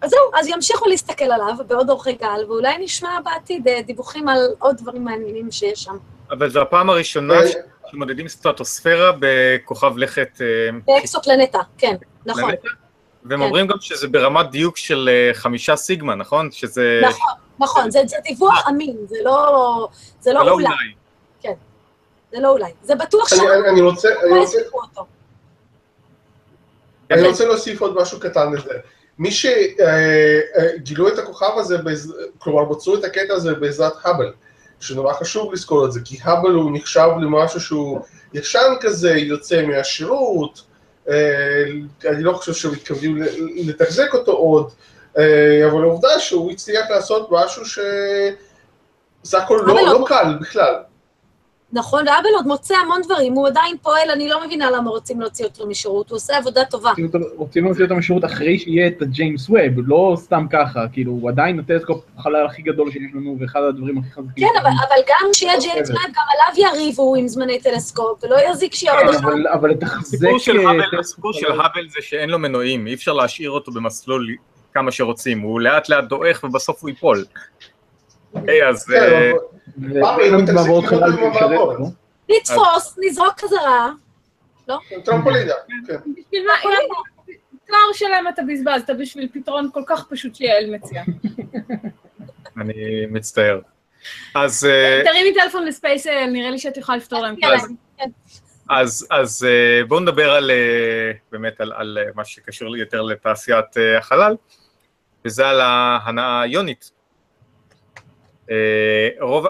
[0.00, 4.38] אז זהו, אז ימשיכו להסתכל עליו בעוד אורכי גל, ואולי נשמע בעתיד אה, דיווחים על
[4.58, 5.96] עוד דברים מעניינים שיש שם.
[6.32, 7.46] אבל זו הפעם הראשונה אה,
[7.90, 10.46] שמודדים סטרטוספירה בכוכב לכת אה,
[10.86, 12.42] באקסופלנטה, כן, נכון.
[12.44, 12.68] פלנטה,
[13.24, 13.44] והם כן.
[13.44, 16.50] אומרים גם שזה ברמת דיוק של אה, חמישה סיגמה, נכון?
[16.52, 17.00] שזה...
[17.04, 19.88] נכון, נכון, זה, זה דיווח אמין, זה לא,
[20.26, 21.54] לא לא אולי, אולי.
[22.34, 24.58] זה לא אולי, זה בטוח אני- שם, אני- אני רוצה, אני לא רוצה.
[27.10, 28.74] אני רוצה להוסיף עוד משהו קטן לזה.
[29.18, 31.76] מי שגילו את הכוכב הזה,
[32.38, 34.32] כלומר מצאו את הקטע הזה בעזרת האבל,
[34.82, 38.00] שנורא חשוב לזכור את זה, כי האבל הוא נחשב למשהו שהוא
[38.34, 40.62] ישן כזה, יוצא מהשירות,
[41.08, 41.64] אה,
[42.04, 43.26] אני לא חושב שהם מתכוונים ל-
[43.70, 44.70] לתחזק אותו עוד,
[45.18, 47.78] אה, אבל העובדה שהוא הצליח לעשות משהו ש...
[49.22, 50.74] זה הכל לא, לא לא- קל בכלל.
[51.74, 55.44] נכון, והאבל עוד מוצא המון דברים, הוא עדיין פועל, אני לא מבינה למה רוצים להוציא
[55.44, 56.92] אותו משירות, הוא עושה עבודה טובה.
[57.36, 61.58] רוצים להוציא אותו משירות אחרי שיהיה את הג'יימס ווב, לא סתם ככה, כאילו, הוא עדיין
[61.58, 64.48] הטלסקופ החלל הכי גדול שיש לנו, ואחד הדברים הכי חזקים.
[64.48, 68.36] כן, אבל, אבל גם כשיהיה אוקיי, ג'יימס ווב, גם עליו יריבו עם זמני טלסקופ, ולא
[68.50, 69.24] יזיק שיהיה עוד כן, אחד.
[69.28, 70.18] אבל- אבל לתחזק...
[70.98, 74.26] הסיפור של האבל זה שאין לו מנועים, אי אפשר להשאיר אותו במסלול
[74.74, 77.24] כמה שרוצים, הוא לאט לאט דועך ובסוף הוא ייפול.
[78.34, 79.32] אוקיי, אז כן, אה.
[81.56, 81.90] אותו.
[82.28, 83.90] נתפוס, נזרוק חזרה.
[85.86, 85.96] כן.
[85.96, 86.88] בשביל מה, אם
[87.66, 91.04] תואר שלם אתה בזבזת בשביל פתרון כל כך פשוט שיעל מציעה.
[92.60, 93.60] אני מצטער.
[94.34, 97.34] אז אה, תרימי טלפון לספייסל, נראה לי שאת יכולה לפתור להם.
[98.70, 103.76] אז, אז אה, בואו נדבר על, אה, באמת על, על אה, מה שקשור יותר לתעשיית
[103.76, 104.36] אה, החלל,
[105.24, 106.90] וזה על ההנאה היונית.
[108.52, 109.46] אה, רוב...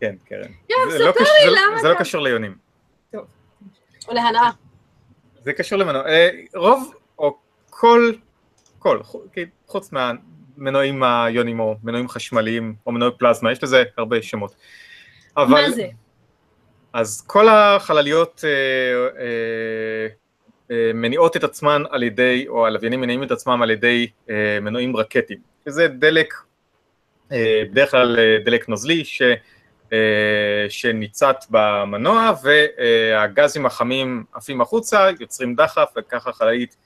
[0.00, 0.40] כן, קרן.
[0.70, 2.54] יואב, זה לא ספר קשור- לי לא- למה זה לא קשור ליונים.
[4.08, 4.50] או להנאה.
[5.44, 6.06] זה קשור למנוע.
[6.08, 7.38] אה, רוב, או
[7.70, 8.12] כל,
[8.78, 14.22] כל, חו- כן, חוץ מהמנועים היונים או מנועים חשמליים או מנועי פלזמה, יש לזה הרבה
[14.22, 14.54] שמות.
[15.36, 15.86] אבל, מה זה?
[16.92, 18.50] אז כל החלליות אה,
[19.20, 20.06] אה,
[20.70, 24.96] אה, מניעות את עצמן על ידי, או הלוויינים מניעים את עצמם על ידי אה, מנועים
[24.96, 26.34] רקטיים, שזה דלק,
[27.70, 29.22] בדרך כלל אה, דלק נוזלי, ש,
[29.92, 36.76] אה, שניצת במנוע, והגזים החמים עפים החוצה, יוצרים דחף, וככה החללית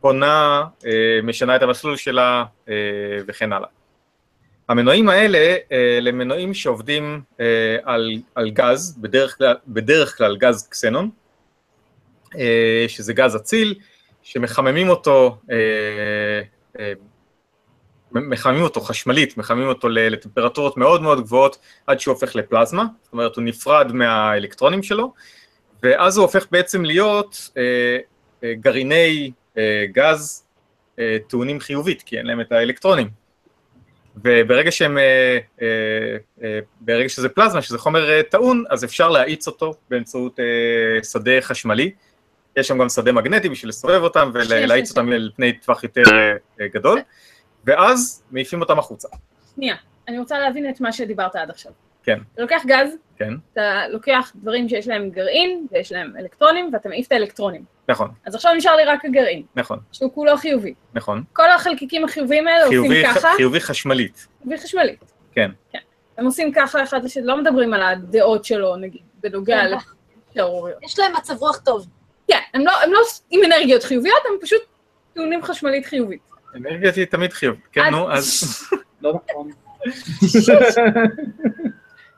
[0.00, 2.74] פונה, אה, משנה את המסלול שלה אה,
[3.26, 3.68] וכן הלאה.
[4.68, 11.10] המנועים האלה אה, למנועים שעובדים אה, על, על גז, בדרך כלל, בדרך כלל גז קסנון,
[12.38, 13.74] אה, שזה גז אציל,
[14.22, 15.56] שמחממים אותו, אה,
[16.78, 16.92] אה,
[18.14, 23.36] מחממים אותו חשמלית, מחממים אותו לטמפרטורות מאוד מאוד גבוהות עד שהוא הופך לפלזמה, זאת אומרת
[23.36, 25.12] הוא נפרד מהאלקטרונים שלו,
[25.82, 27.62] ואז הוא הופך בעצם להיות אה,
[28.44, 30.44] אה, גרעיני אה, גז
[30.98, 33.08] אה, טעונים חיובית, כי אין להם את האלקטרונים.
[34.24, 35.66] וברגע שהם, אה, אה,
[36.42, 41.40] אה, ברגע שזה פלזמה, שזה חומר אה, טעון, אז אפשר להאיץ אותו באמצעות אה, שדה
[41.40, 41.90] חשמלי.
[42.56, 44.90] יש שם גם שדה מגנטי בשביל לסובב אותם ולהאיץ.
[44.90, 47.00] אותם על פני טווח יותר אה, אה, גדול,
[47.66, 49.08] ואז מעיפים אותם החוצה.
[49.54, 49.74] שנייה,
[50.08, 51.72] אני רוצה להבין את מה שדיברת עד עכשיו.
[52.02, 52.18] כן.
[52.34, 57.06] אתה לוקח גז, כן, אתה לוקח דברים שיש להם גרעין ויש להם אלקטרונים, ואתה מעיף
[57.06, 57.64] את האלקטרונים.
[57.88, 60.74] נכון, אז עכשיו נשאר לי רק הגרעין, נכון, שהוא כולו חיובי.
[60.94, 61.24] נכון.
[61.32, 65.12] כל החלקיקים החיוביים האלה עושים חיובי, ככה, חיובי חשמלית, חיובי חשמלית.
[65.32, 65.50] כן.
[66.18, 69.76] הם עושים ככה אחד לשני, לא מדברים על הדעות שלו, נגיד, בנוגע כן.
[70.32, 70.82] לשערוריות.
[70.82, 71.86] יש להם מצב רוח טוב.
[72.28, 73.00] כן, הם לא, הם לא
[73.30, 74.62] עם אנרגיות חיוביות, הם פשוט
[75.14, 76.20] טעונים חשמלית חיובית.
[76.54, 77.56] אנרגיה היא תמיד חיוב.
[77.72, 78.42] כן, נו, אז...
[79.02, 79.50] לא נכון.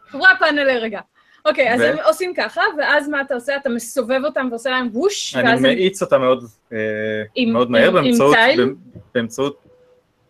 [0.09, 1.01] חברי הפאנל רגע.
[1.47, 3.57] אוקיי, אז הם עושים ככה, ואז מה אתה עושה?
[3.57, 5.61] אתה מסובב אותם ועושה להם ווש, אני.
[5.61, 6.79] מאיץ אותה מאוד, אה,
[7.69, 7.91] מהר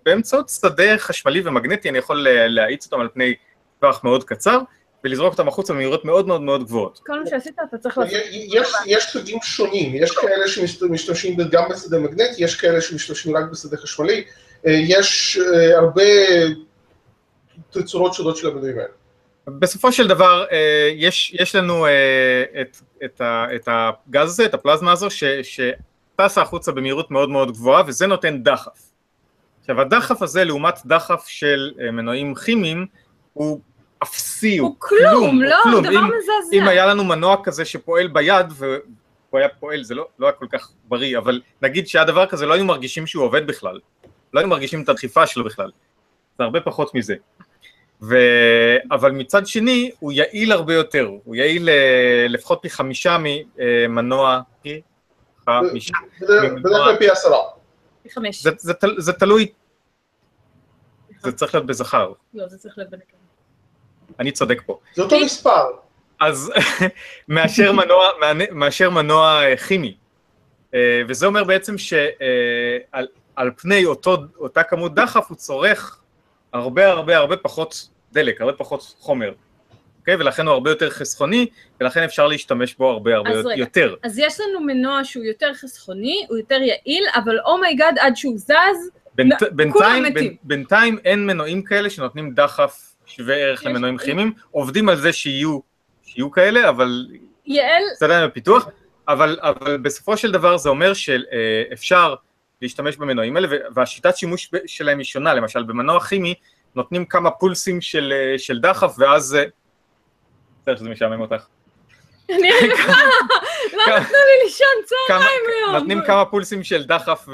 [0.04, 3.34] באמצעות, שדה חשמלי ומגנטי, אני יכול לה- להאיץ אותם על פני
[3.80, 4.58] טווח מאוד קצר,
[5.06, 7.00] ולזרוק אותם החוצה במהירות מאוד מאוד מאוד גבוהות.
[7.06, 8.18] כל מה שעשית אתה צריך לעשות.
[8.32, 13.76] יש, יש סוגים שונים, יש כאלה שמשתמשים גם בשדה מגנטי, יש כאלה שמשתמשים רק בשדה
[13.76, 14.24] חשמלי,
[14.66, 16.02] אה, יש אה, הרבה
[17.70, 18.88] תצורות שונות של המנועים האלה.
[19.46, 21.86] בסופו של דבר, אה, יש, יש לנו
[22.60, 27.50] את, את, ה, את הגז הזה, את הפלזמה הזו, ש, שטסה החוצה במהירות מאוד מאוד
[27.50, 28.78] גבוהה, וזה נותן דחף.
[29.60, 32.86] עכשיו, הדחף הזה, לעומת דחף של מנועים כימיים,
[33.32, 33.60] הוא
[34.02, 35.56] אפסי, הוא כלום, לא?
[35.72, 36.56] הוא דבר אם, מזעזע.
[36.56, 38.70] אם היה לנו מנוע כזה שפועל ביד, והוא
[39.32, 42.52] היה פועל, זה לא, לא היה כל כך בריא, אבל נגיד שהיה דבר כזה, לא
[42.52, 43.78] היינו מרגישים שהוא עובד בכלל.
[44.32, 45.70] לא היינו מרגישים את הדחיפה שלו בכלל.
[46.38, 47.14] זה הרבה פחות מזה.
[48.02, 48.16] ו...
[48.90, 51.10] אבל מצד שני, הוא יעיל הרבה יותר.
[51.24, 54.80] הוא יעיל אה, לפחות פי חמישה ממנוע, פי
[55.44, 55.94] חמישה.
[56.20, 57.38] בדרך כלל פי עשרה.
[58.02, 58.42] פי חמש.
[58.42, 59.52] זה, זה, תל- זה תלוי,
[61.22, 62.12] זה צריך להיות בזכר.
[62.34, 63.15] לא, זה צריך להיות בנקבה.
[64.20, 64.78] אני צודק פה.
[64.94, 65.64] זה אותו מספר.
[66.20, 66.52] אז
[67.28, 68.08] מאשר מנוע,
[68.50, 69.96] מאשר מנוע אה, כימי.
[70.74, 75.98] אה, וזה אומר בעצם שעל על פני אותו, אותה כמות דחף הוא צורך
[76.52, 79.32] הרבה הרבה הרבה פחות דלק, הרבה פחות חומר.
[80.00, 80.14] אוקיי?
[80.14, 81.46] ולכן הוא הרבה יותר חסכוני,
[81.80, 83.60] ולכן אפשר להשתמש בו הרבה הרבה אז רגע.
[83.60, 83.94] יותר.
[84.02, 88.16] אז יש לנו מנוע שהוא יותר חסכוני, הוא יותר יעיל, אבל oh my God, עד
[88.16, 90.36] שהוא זז, בינ, לא, בינתיים, כולם מתים.
[90.42, 95.58] בינתיים אין מנועים כאלה שנותנים דחף שווה ערך למנועים כימיים, עובדים על זה שיהיו,
[96.02, 97.06] שיהיו כאלה, אבל
[97.46, 98.68] יעל, זה עדיין בפיתוח,
[99.08, 102.14] אבל, אבל בסופו של דבר זה אומר שאפשר
[102.62, 106.34] להשתמש במנועים האלה, והשיטת שימוש שלהם היא שונה, למשל במנוע כימי
[106.74, 109.34] נותנים כמה פולסים של, אה, של דחף, ואז...
[109.34, 109.44] אה,
[110.62, 111.46] בסדר שזה משעמם אותך.
[112.30, 112.92] אני רעבה,
[113.72, 115.74] לא נתנו לי לישון כמה- צהריים היום.
[115.76, 117.28] נותנים כמה פולסים של דחף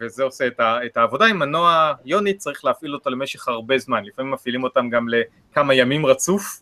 [0.00, 0.46] וזה עושה
[0.86, 1.26] את, העבודה.
[1.26, 6.06] עם מנוע יוני צריך להפעיל אותו למשך הרבה זמן, לפעמים מפעילים אותם גם לכמה ימים
[6.06, 6.60] רצוף,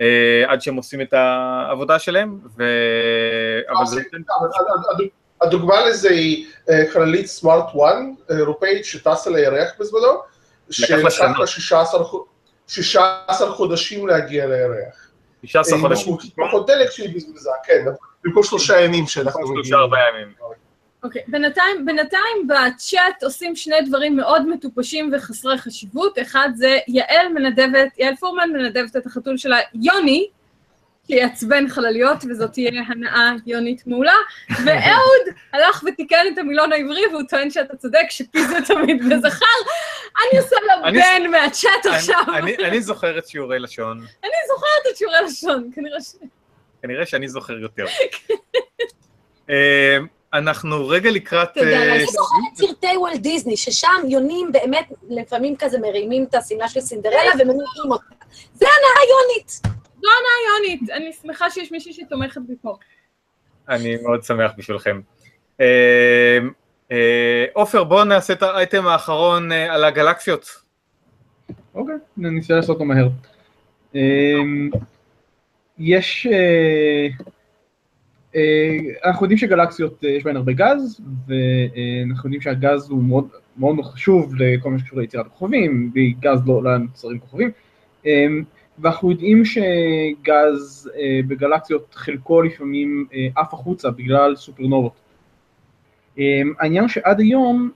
[0.00, 0.06] אה,
[0.46, 2.64] עד שהם עושים את העבודה שלהם, ו...
[3.70, 4.00] אבל זה...
[4.00, 5.08] הד- הד-
[5.40, 7.94] הדוגמה לזה היא אה, חללית סמארט 1
[8.30, 10.20] אירופאית שטסה לירח בזמנו,
[10.70, 11.46] שלקח לה שנה.
[11.46, 12.24] 16 חו-
[12.68, 15.03] 16 חודשים להגיע לירח.
[15.46, 17.84] 16 אה, חודשים, פחות דלק שהיא בזבזה, כן,
[18.24, 19.74] במקום שלושה ימים שאנחנו שלושה מגיעים.
[19.74, 20.34] ארבעה ימים.
[21.04, 26.18] אוקיי, בינתיים, בינתיים בצ'אט עושים שני דברים מאוד מטופשים וחסרי חשיבות.
[26.18, 30.28] אחד זה יעל מנדבת, יעל פורמן מנדבת את החתול שלה, יוני,
[31.06, 34.16] שיעצבן חלליות, וזאת תהיה הנאה יונית מעולה,
[34.50, 39.46] ואהוד הלך ותיקן את המילון העברי, והוא טוען שאתה צודק, שפי זה תמיד בזכר.
[40.16, 42.22] אני עושה לו בן מהצ'אט עכשיו.
[42.28, 46.14] אני, אני, אני זוכר את שיעורי לשון, אני זוכרת את שיעורי לשון, כנראה ש...
[46.82, 47.84] כנראה שאני זוכר יותר.
[49.50, 49.98] אה,
[50.34, 51.48] אנחנו רגע לקראת...
[51.54, 56.68] תודה, אה, אני זוכרת סרטי וולט דיסני, ששם יונים באמת לפעמים כזה מרימים את השמלה
[56.68, 58.14] של סינדרלה ומניעים אותה.
[58.54, 59.60] זה הנאה יונית.
[60.48, 62.76] יונית, אני שמחה שיש מישהי שתומכת בי פה.
[63.68, 65.00] אני מאוד שמח בשבילכם.
[65.60, 66.38] אה,
[66.92, 70.46] אה, עופר, בואו נעשה את האייטם האחרון אה, על הגלקסיות.
[71.74, 73.08] אוקיי, ננסה לעשות אותו מהר.
[73.94, 74.70] אמ,
[75.78, 76.26] יש...
[76.26, 77.08] אה,
[79.04, 84.70] אנחנו יודעים שגלקסיות, יש בהן הרבה גז, ואנחנו יודעים שהגז הוא מאוד מאוד חשוב לכל
[84.70, 87.50] מה שקשור ליצירת כוכבים, בלי גז לא לא נוצרים כוכבים.
[88.78, 94.92] ואנחנו יודעים שגז אה, בגלקסיות חלקו לפעמים אה, עף החוצה בגלל סופרנובות.
[96.18, 97.70] אמ, העניין שעד היום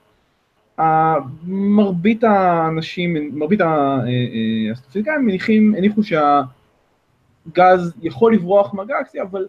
[1.47, 9.47] מרבית האנשים, מרבית ה- אה, אה, האסטרופיזיקאים מניחים, הניחו שהגז יכול לברוח מהגלקסיה, אבל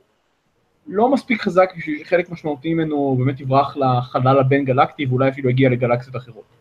[0.88, 5.70] לא מספיק חזק בשביל שחלק משמעותי ממנו באמת יברח לחלל הבין גלקטי ואולי אפילו יגיע
[5.70, 6.59] לגלקסיות אחרות.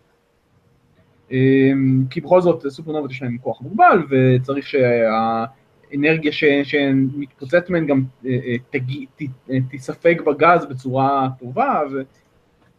[1.33, 6.33] אמ, כי בכל זאת סופרנובות יש להם כוח מוגבל וצריך שהאנרגיה
[6.65, 11.81] שמתפוצצת מהן גם אה, אה, תגי- ת- אה, תיספג בגז בצורה טובה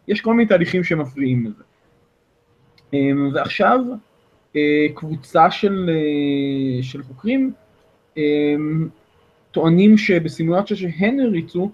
[0.06, 1.62] ויש כל מיני תהליכים שמפריעים לזה.
[2.92, 3.80] אמ, ועכשיו
[4.94, 5.90] קבוצה של,
[6.82, 7.52] של חוקרים
[8.16, 8.88] אמ,
[9.50, 11.70] טוענים שבסימולציה שהן הריצו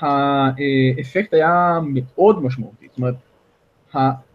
[0.00, 3.14] האפקט היה מאוד משמעותי, זאת אומרת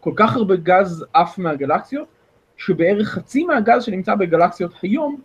[0.03, 2.07] כל כך הרבה גז עף מהגלקסיות
[2.57, 5.21] שבערך חצי מהגז שנמצא בגלקסיות היום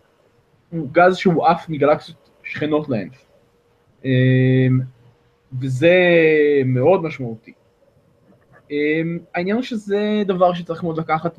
[0.71, 3.09] הוא גז שהוא עף מגלקסיות שכנות להן
[4.05, 4.81] אמ,
[5.61, 5.95] וזה
[6.65, 7.53] מאוד משמעותי.
[8.71, 11.39] אמ, העניין הוא שזה דבר שצריך מאוד לקחת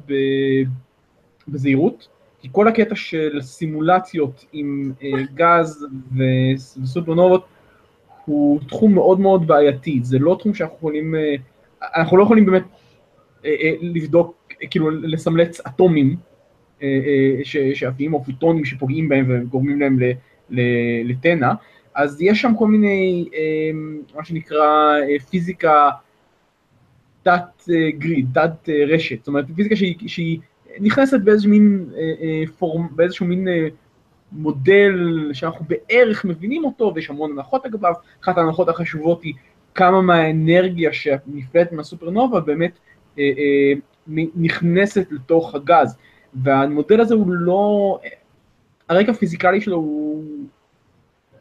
[1.48, 2.08] בזהירות,
[2.42, 5.88] כי כל הקטע של סימולציות עם אה, גז
[6.18, 7.46] וסופרנובות
[8.26, 11.36] הוא תחום מאוד מאוד בעייתי, זה לא תחום שאנחנו יכולים, אה,
[11.96, 12.64] אנחנו לא יכולים באמת
[13.82, 16.16] לבדוק, אה, כאילו לסמלץ אטומים
[16.82, 20.00] אה, אה, שעפים או פיטונים שפוגעים בהם וגורמים להם
[21.04, 21.52] לטנא,
[21.96, 23.72] אז יש שם כל מיני, אה,
[24.16, 25.90] מה שנקרא אה, פיזיקה
[27.24, 30.40] תת אה, גריד, תת אה, רשת, זאת אומרת פיזיקה שהיא, שהיא
[30.80, 33.68] נכנסת באיזשהו מין אה, אה, פורם, באיזשהו מין אה,
[34.32, 39.34] מודל שאנחנו בערך מבינים אותו ויש המון הנחות לגביו, אחת ההנחות החשובות היא
[39.76, 42.89] כמה מהאנרגיה שנפלטת מהסופרנובה באמת אה, אה,
[44.36, 45.98] נכנסת לתוך הגז,
[46.34, 48.00] והמודל הזה הוא לא,
[48.90, 50.24] הרקע הפיזיקלי שלו הוא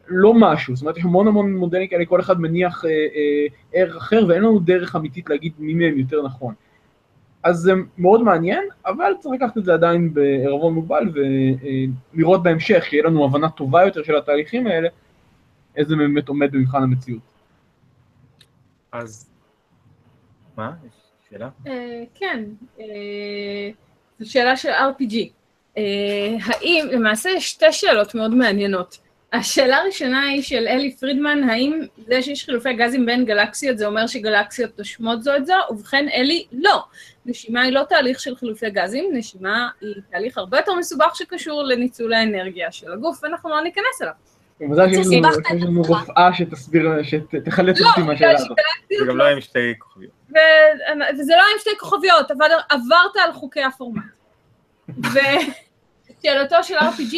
[0.07, 3.95] לא משהו, זאת אומרת יש המון המון מודלים כאלה, כל אחד מניח אה, אה, ערך
[3.95, 6.53] אחר ואין לנו דרך אמיתית להגיד מי מהם יותר נכון.
[7.43, 11.03] אז זה מאוד מעניין, אבל צריך לקחת את זה עדיין בערבון מוגבל
[12.13, 14.89] ולראות בהמשך, שיהיה לנו הבנה טובה יותר של התהליכים האלה,
[15.75, 17.21] איזה באמת עומד במבחן המציאות.
[18.91, 19.29] אז...
[20.57, 20.71] מה?
[20.87, 20.98] יש
[21.29, 21.49] שאלה?
[21.67, 22.43] אה, כן,
[22.79, 22.85] אה,
[24.19, 25.15] זו שאלה של RPG.
[25.77, 25.83] אה,
[26.45, 28.97] האם, למעשה יש שתי שאלות מאוד מעניינות.
[29.33, 34.07] השאלה הראשונה היא של אלי פרידמן, האם זה שיש חילופי גזים בין גלקסיות זה אומר
[34.07, 35.53] שגלקסיות נושמות זו את זו?
[35.69, 36.83] ובכן, אלי, לא.
[37.25, 42.13] נשימה היא לא תהליך של חילופי גזים, נשימה היא תהליך הרבה יותר מסובך שקשור לניצול
[42.13, 44.13] האנרגיה של הגוף, ואנחנו לא ניכנס אליו.
[44.61, 45.81] מזל שיש לנו- סיבכת את שיש לנו.
[45.81, 48.57] רופאה שתסביר, שתחלץ לא, אותי מהשאלה בגלל הזאת.
[48.99, 50.11] זה גם לא היה עם שתי כוכביות.
[50.29, 50.33] ו...
[51.19, 54.03] וזה לא עם שתי כוכביות, אבל עברת על חוקי הפורמט.
[54.99, 57.15] ושאלתו של RPG,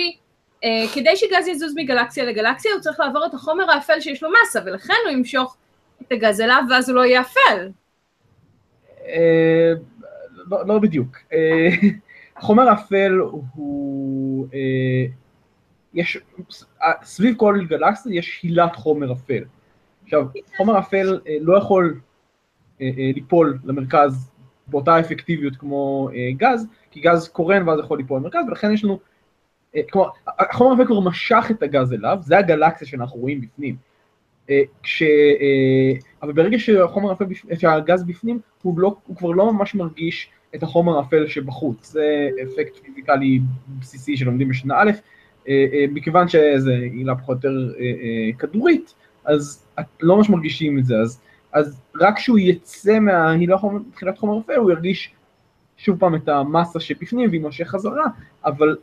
[0.64, 4.60] אה, כדי שגז יזוז מגלקסיה לגלקסיה, הוא צריך לעבור את החומר האפל שיש לו מסה,
[4.66, 5.58] ולכן הוא ימשוך
[6.02, 7.70] את הגז אליו, ואז הוא לא יהיה אפל.
[9.08, 9.74] אה,
[10.52, 11.18] לא, לא בדיוק.
[11.34, 11.70] אה,
[12.38, 15.06] החומר האפל הוא, אה,
[15.94, 16.18] יש,
[17.04, 19.44] סביב כל גלקסיה יש הילת חומר אפל.
[20.04, 20.26] עכשיו,
[20.58, 22.00] חומר אפל אה, לא יכול
[22.82, 24.32] אה, אה, ליפול למרכז
[24.68, 29.00] באותה אפקטיביות כמו אה, גז, כי גז קורן ואז יכול ליפול למרכז, ולכן יש לנו,
[29.76, 33.76] אה, כלומר, החומר האפל כבר משך את הגז אליו, זה הגלקסיה שאנחנו רואים בפנים.
[34.50, 35.04] אה, כש...
[35.04, 40.30] אה, אבל ברגע שהחומר האפל, בפ- שהגז בפנים, הוא, לא, הוא כבר לא ממש מרגיש
[40.56, 41.92] את החומר האפל שבחוץ.
[41.92, 43.40] זה אפקט פיזיקלי
[43.80, 45.00] בסיסי שלומדים בשנה א', אה, אה,
[45.92, 48.94] מכיוון שזה עילה פחות או יותר אה, אה, כדורית,
[49.26, 51.22] אז את לא ממש מרגישים את זה, אז,
[51.54, 55.14] אז רק כשהוא יצא מההילה חומר- תחילת חומר אפל, הוא ירגיש
[55.78, 58.06] שוב פעם את המסה שבפנים ויימשך חזרה,
[58.46, 58.78] אבל,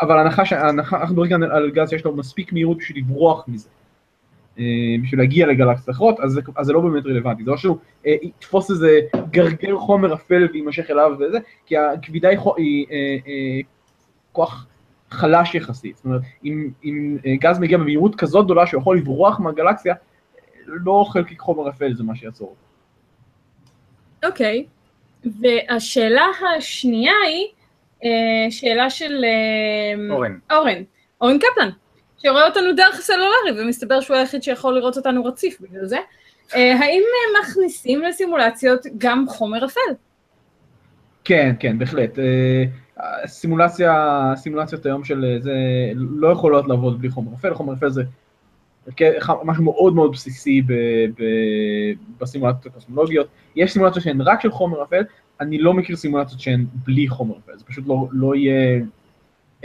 [0.00, 3.68] אבל ההנחה, שההנחה, אנחנו מדברים כאן על, גז שיש לו מספיק מהירות בשביל לברוח מזה.
[4.58, 4.64] אה,
[5.02, 7.76] בשביל להגיע לגלקסיות אחרות, אז, אז זה לא באמת רלוונטי, זה לא שהוא
[8.06, 9.00] אה, יתפוס איזה
[9.30, 13.60] גרגר חומר אפל ויימשך אליו וזה, כי הכבידה היא, היא אה, אה,
[14.32, 14.66] כוח
[15.10, 19.40] חלש יחסית, זאת אומרת, אם, אם אה, גז מגיע במהירות כזאת גדולה שהוא יכול לברוח
[19.40, 19.94] מהגלקסיה,
[20.66, 22.54] לא חלקיק חומר אפל זה מה שיעצור.
[24.24, 24.64] אוקיי.
[25.24, 26.24] והשאלה
[26.58, 27.46] השנייה היא,
[28.04, 30.38] אה, שאלה של אה, אורן.
[30.50, 30.82] אורן,
[31.20, 31.70] אורן קפלן,
[32.18, 35.98] שרואה אותנו דרך הסלולרי, ומסתבר שהוא היחיד שיכול לראות אותנו רציף בגלל זה.
[36.52, 37.02] האם
[37.42, 39.80] מכניסים לסימולציות גם חומר אפל?
[41.24, 42.18] כן, כן, בהחלט.
[42.98, 43.92] הסימולציה,
[44.32, 45.52] הסימולציות היום של אה, זה
[45.94, 48.02] לא יכולות לעבוד בלי חומר אפל, חומר אפל זה
[49.44, 50.72] משהו מאוד מאוד בסיסי ב,
[51.18, 51.24] ב,
[52.20, 53.28] בסימולציות הקוסמולוגיות.
[53.56, 55.02] יש סימולציות שהן רק של חומר אפל,
[55.40, 58.80] אני לא מכיר סימולציות שהן בלי חומר אפל, זה פשוט לא, לא יהיה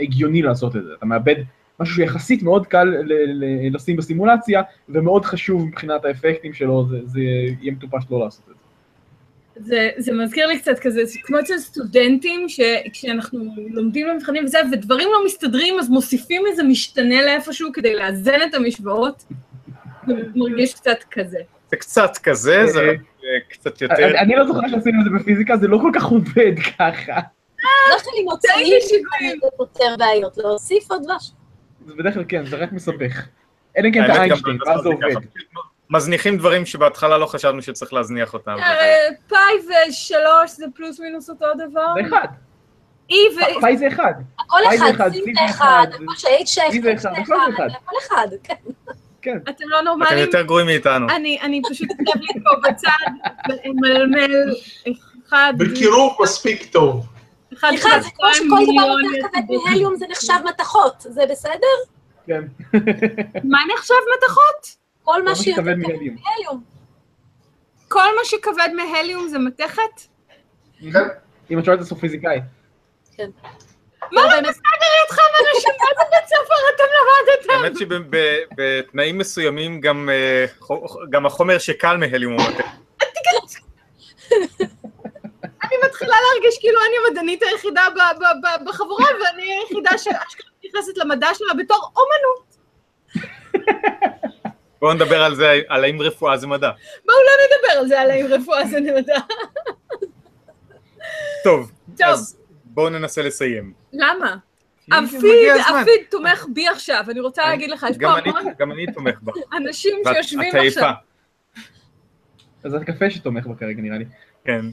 [0.00, 0.90] הגיוני לעשות את זה.
[0.98, 1.34] אתה מאבד
[1.80, 7.20] משהו שיחסית מאוד קל ל, ל, לשים בסימולציה, ומאוד חשוב מבחינת האפקטים שלו, זה, זה
[7.20, 8.63] יהיה מטופש לא לעשות את זה.
[9.56, 15.08] זה, זה מזכיר לי קצת כזה, זה כמו אצל סטודנטים, שכשאנחנו לומדים למבחנים וזה, ודברים
[15.12, 19.24] לא מסתדרים, אז מוסיפים איזה משתנה לאיפשהו כדי לאזן את המשוואות.
[20.06, 21.38] זה מרגיש קצת כזה.
[21.70, 23.94] זה קצת כזה, זה אה, אה, קצת יותר...
[23.94, 27.20] אני, אני לא זוכר שעשינו את זה בפיזיקה, זה לא כל כך עובד ככה.
[27.90, 28.80] לא שלי מוצאים.
[29.40, 31.30] זה פותר בעיות, להוסיף עוד דבש.
[31.86, 33.26] זה בדרך כלל כן, זה רק מסבך.
[33.78, 34.88] אלא אם כן אתה האמת, גם איינשטיין, בהנדסה ואז זה.
[34.88, 35.26] עובד.
[35.94, 38.56] מזניחים דברים שבהתחלה לא חשבנו שצריך להזניח אותם.
[38.58, 39.54] אה, פאי
[39.88, 41.94] ושלוש זה פלוס מינוס אותו דבר?
[41.94, 42.28] זה אחד,
[43.10, 43.60] אי ו...
[43.60, 44.12] פאי זה אחד.
[44.62, 47.68] זה אחד, אחד, סים סי זה אחד, אחד, שייך, סי זה אחד, זה אחד.
[47.98, 48.54] אחד, כן.
[49.22, 49.38] כן.
[49.48, 50.18] אתם לא אתם נורמלים?
[50.18, 51.06] יותר גרועים מאיתנו.
[51.10, 53.32] אני, אני פשוט אכתב לי פה בצד,
[53.74, 54.54] מלמל
[55.28, 57.06] אחד, בקירוב מספיק טוב.
[57.54, 59.56] אחד, סליחה, זה כמו שכל דבר יותר כבד.
[59.64, 61.76] מהליום זה נחשב מתכות, זה בסדר?
[62.26, 62.42] כן.
[63.44, 64.83] מה נחשב מתכות?
[65.04, 66.64] כל מה שיותר שכבד כבד מהליום.
[67.88, 69.80] כל מה שכבד מהליום זה מתכת?
[70.92, 70.98] כן.
[71.50, 72.38] אם את שואלת אסטרופיזיקאי.
[74.12, 75.72] מה לא בסדר איתכם אנשים?
[75.90, 77.64] איזה בית ספר אתם למדתם?
[77.64, 80.46] האמת שבתנאים מסוימים גם, אה,
[81.10, 82.64] גם החומר שקל מהליום הוא מתק.
[85.64, 87.82] אני מתחילה להרגיש כאילו אני המדענית היחידה
[88.66, 92.56] בחבורה, ואני היחידה שאשכרה נכנסת למדע שלה בתור אומנות.
[94.84, 96.70] בואו נדבר על זה, על האם רפואה זה מדע.
[97.06, 99.18] בואו לא נדבר על זה, על האם רפואה זה מדע.
[101.44, 102.08] טוב, טוב.
[102.08, 103.72] אז בואו ננסה לסיים.
[103.92, 104.36] למה?
[104.92, 105.82] הזמן.
[105.82, 108.86] אפיד תומך בי עכשיו, אני רוצה להגיד לך, יש גם פה אני- המון גם אני
[108.86, 109.32] תומך בה.
[109.56, 110.80] אנשים שיושבים את עייפה.
[110.80, 110.92] עכשיו.
[112.64, 114.04] אז זה הקפה שתומך בה כרגע נראה לי.
[114.44, 114.64] כן.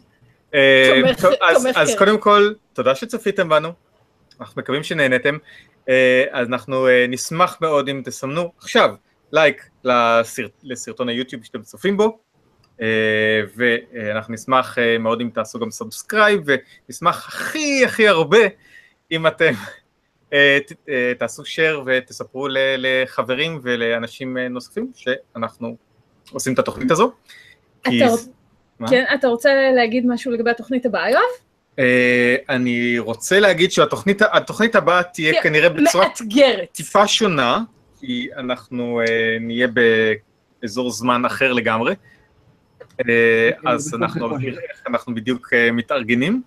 [0.53, 1.01] אה,
[1.75, 1.95] אז-.
[1.97, 3.69] קודם כל, תודה שצפיתם בנו.
[4.39, 5.37] אנחנו מקווים שנהנתם.
[5.89, 8.95] אה, אז אנחנו אה, נשמח מאוד אם תסמנו עכשיו
[9.31, 12.17] לייק לסרט- לסרטון היוטיוב שאתם צופים בו.
[12.81, 16.41] אה, ואנחנו נשמח אה, מאוד אם תעשו גם subscribe,
[16.87, 18.37] ונשמח הכי הכי הרבה
[19.11, 19.53] אם אתם
[20.33, 20.59] אה,
[21.19, 25.75] תעשו share ותספרו לחברים ולאנשים נוספים שאנחנו
[26.31, 27.11] עושים את התוכנית הזו.
[27.83, 27.99] כי?
[28.89, 31.21] כן, אתה רוצה להגיד משהו לגבי התוכנית הבאה, יואב?
[32.49, 36.71] אני רוצה להגיד שהתוכנית התוכנית הבאה תהיה כן, כנראה בצורה מאתגרת.
[36.71, 37.59] טיפה שונה,
[38.01, 39.67] כי אנחנו אה, נהיה
[40.61, 41.95] באזור זמן אחר לגמרי,
[43.09, 44.37] אה, אז בכל אנחנו.
[44.37, 46.41] נראה איך אנחנו בדיוק אה, מתארגנים,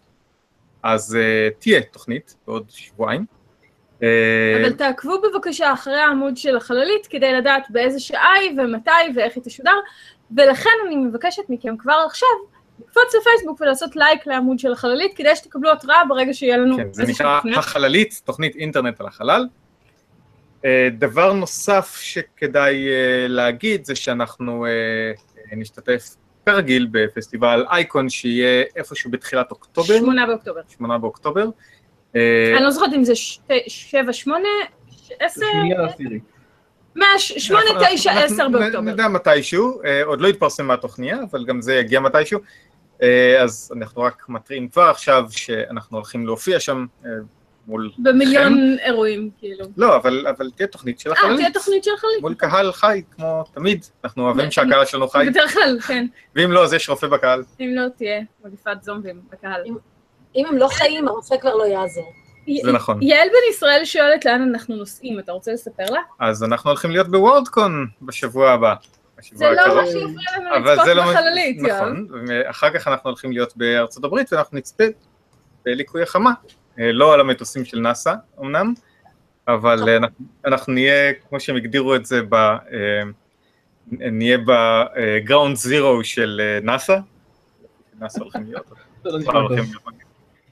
[0.82, 3.24] אז אה, תהיה תוכנית בעוד שבועיים.
[4.61, 9.42] אבל תעקבו בבקשה אחרי העמוד של החללית כדי לדעת באיזה שעה היא ומתי ואיך היא
[9.44, 9.76] תשודר,
[10.36, 12.28] ולכן אני מבקשת מכם כבר עכשיו
[12.80, 17.02] לקפוץ לפייסבוק ולעשות לייק לעמוד של החללית כדי שתקבלו התראה ברגע שיהיה לנו כן, זה
[17.02, 17.59] איזשהו נקרא תוכניות.
[17.59, 19.46] החללית, תוכנית אינטרנט על החלל.
[20.65, 25.12] אה, דבר נוסף שכדאי אה, להגיד זה שאנחנו אה,
[25.57, 30.61] נשתתף כרגיל בפסטיבל אייקון שיהיה איפשהו בתחילת אוקטובר, שמונה באוקטובר.
[30.69, 31.47] שמונה באוקטובר.
[32.15, 33.12] אני לא זוכרת אם זה
[33.69, 34.49] שבע, שמונה,
[35.21, 35.47] עשר,
[37.19, 38.81] שמונה, תשע, עשר באוקטובר.
[38.81, 42.41] נדע מתישהו, עוד לא התפרסמה התוכניה, אבל גם זה יגיע מתישהו.
[43.43, 46.87] אז אנחנו רק מתריעים כבר עכשיו שאנחנו הולכים להופיע שם
[47.67, 47.91] מול...
[47.99, 49.67] במיליון אירועים, כאילו.
[49.77, 51.55] לא, אבל אבל תהיה תוכנית של אה, תהיה החללית.
[51.55, 52.21] תוכנית של חללית.
[52.21, 53.85] מול קהל חי, כמו תמיד.
[54.05, 56.07] אנחנו אוהבים שהקהל שלנו חי, בדרך כלל, כן.
[56.37, 57.43] ואם לא, אז יש רופא בקהל.
[57.61, 59.62] אם לא תהיה מגפת זומבים בקהל.
[60.37, 62.12] אם הם לא חיים, הרופא כבר לא יעזור.
[62.62, 63.03] זה נכון.
[63.03, 66.01] יעל בן ישראל שואלת לאן אנחנו נוסעים, אתה רוצה לספר לה?
[66.21, 68.75] אז אנחנו הולכים להיות בוורדקון בשבוע הבא.
[69.19, 69.77] בשבוע זה לא.
[69.77, 71.03] מה שיפריע לנו לצפות זה לא...
[71.03, 71.71] בחללית, יואב.
[71.73, 74.85] נכון, ואחר כך אנחנו הולכים להיות בארצות הברית ואנחנו נצפה
[75.65, 76.33] בליקוי החמה.
[76.79, 78.75] אה, לא על המטוסים של נאסא אמנם,
[79.49, 82.35] אבל אה, אנחנו- אנחנו נהיה, כמו שהם הגדירו את זה, ב...
[82.35, 82.59] אה,
[83.93, 86.97] נהיה בגראונד זירו של נאסא.
[88.01, 88.70] נאסא הולכים להיות.
[89.05, 89.11] לא.
[89.33, 89.83] הולכים להיות.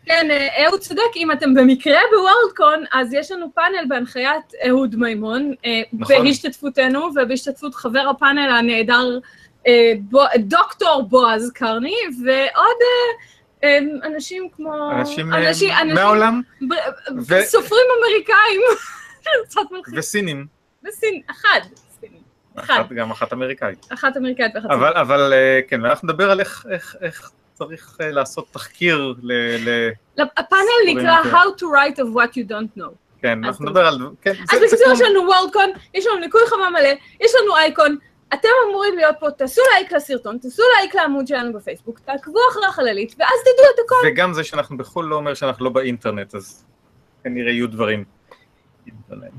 [0.07, 5.55] כן, אה, אהוד צודק, אם אתם במקרה בוורלדקון, אז יש לנו פאנל בהנחיית אהוד מימון,
[5.93, 6.25] נכון.
[6.25, 9.18] בהשתתפותנו ובהשתתפות חבר הפאנל הנהדר
[10.37, 12.77] דוקטור בועז קרני, ועוד
[14.05, 14.91] אנשים כמו...
[14.93, 16.73] אנשים אה, אנשים- אנשים- מהעולם ב-
[17.33, 18.61] ו- סופרים אמריקאים,
[19.97, 20.47] וסינים.
[20.83, 21.61] בסין, אחד.
[22.57, 23.87] אחת- גם אחת אמריקאית.
[23.95, 24.79] אחת אמריקאית ואחת סינית.
[24.83, 29.33] אבל, אבל אה, כן, ואנחנו נדבר על איך, איך, איך צריך אה, לעשות תחקיר ל...
[29.71, 29.91] ל
[30.37, 31.23] הפאנל נקרא.
[31.23, 32.91] How to write of what you don't know.
[33.23, 33.67] כן, אנחנו.
[33.67, 33.99] נדבר על...
[34.23, 36.89] כן, אז בקיצור יש לנו וורלדקון, יש לנו ניקוי חמה מלא,
[37.21, 37.97] יש לנו אייקון,
[38.35, 43.14] אתם אמורים להיות פה, תעשו לייק לסרטון, תעשו לייק לעמוד שלנו בפייסבוק, תעקבו אחרי החללית,
[43.18, 43.95] ואז תדעו את הכל.
[44.07, 46.64] וגם זה שאנחנו בחו"ל לא אומר שאנחנו לא באינטרנט, אז
[47.24, 48.05] כנראה יהיו דברים.
[48.87, 49.33] אינטרנט.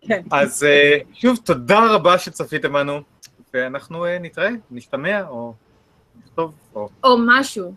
[0.00, 0.22] כן.
[0.30, 3.00] אז אה, שוב, תודה רבה שצפיתם בנו,
[3.54, 5.54] ואנחנו אה, נתראה, נשתמע, או
[6.22, 6.88] נכתוב, או...
[7.04, 7.74] או משהו.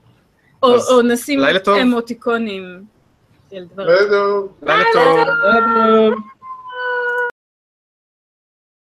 [0.64, 1.78] או או נשים לילה טוב.
[1.78, 2.84] אמוטיקונים
[3.52, 3.90] של דברים.
[3.96, 4.42] בסדר.
[4.62, 6.14] לילה טוב.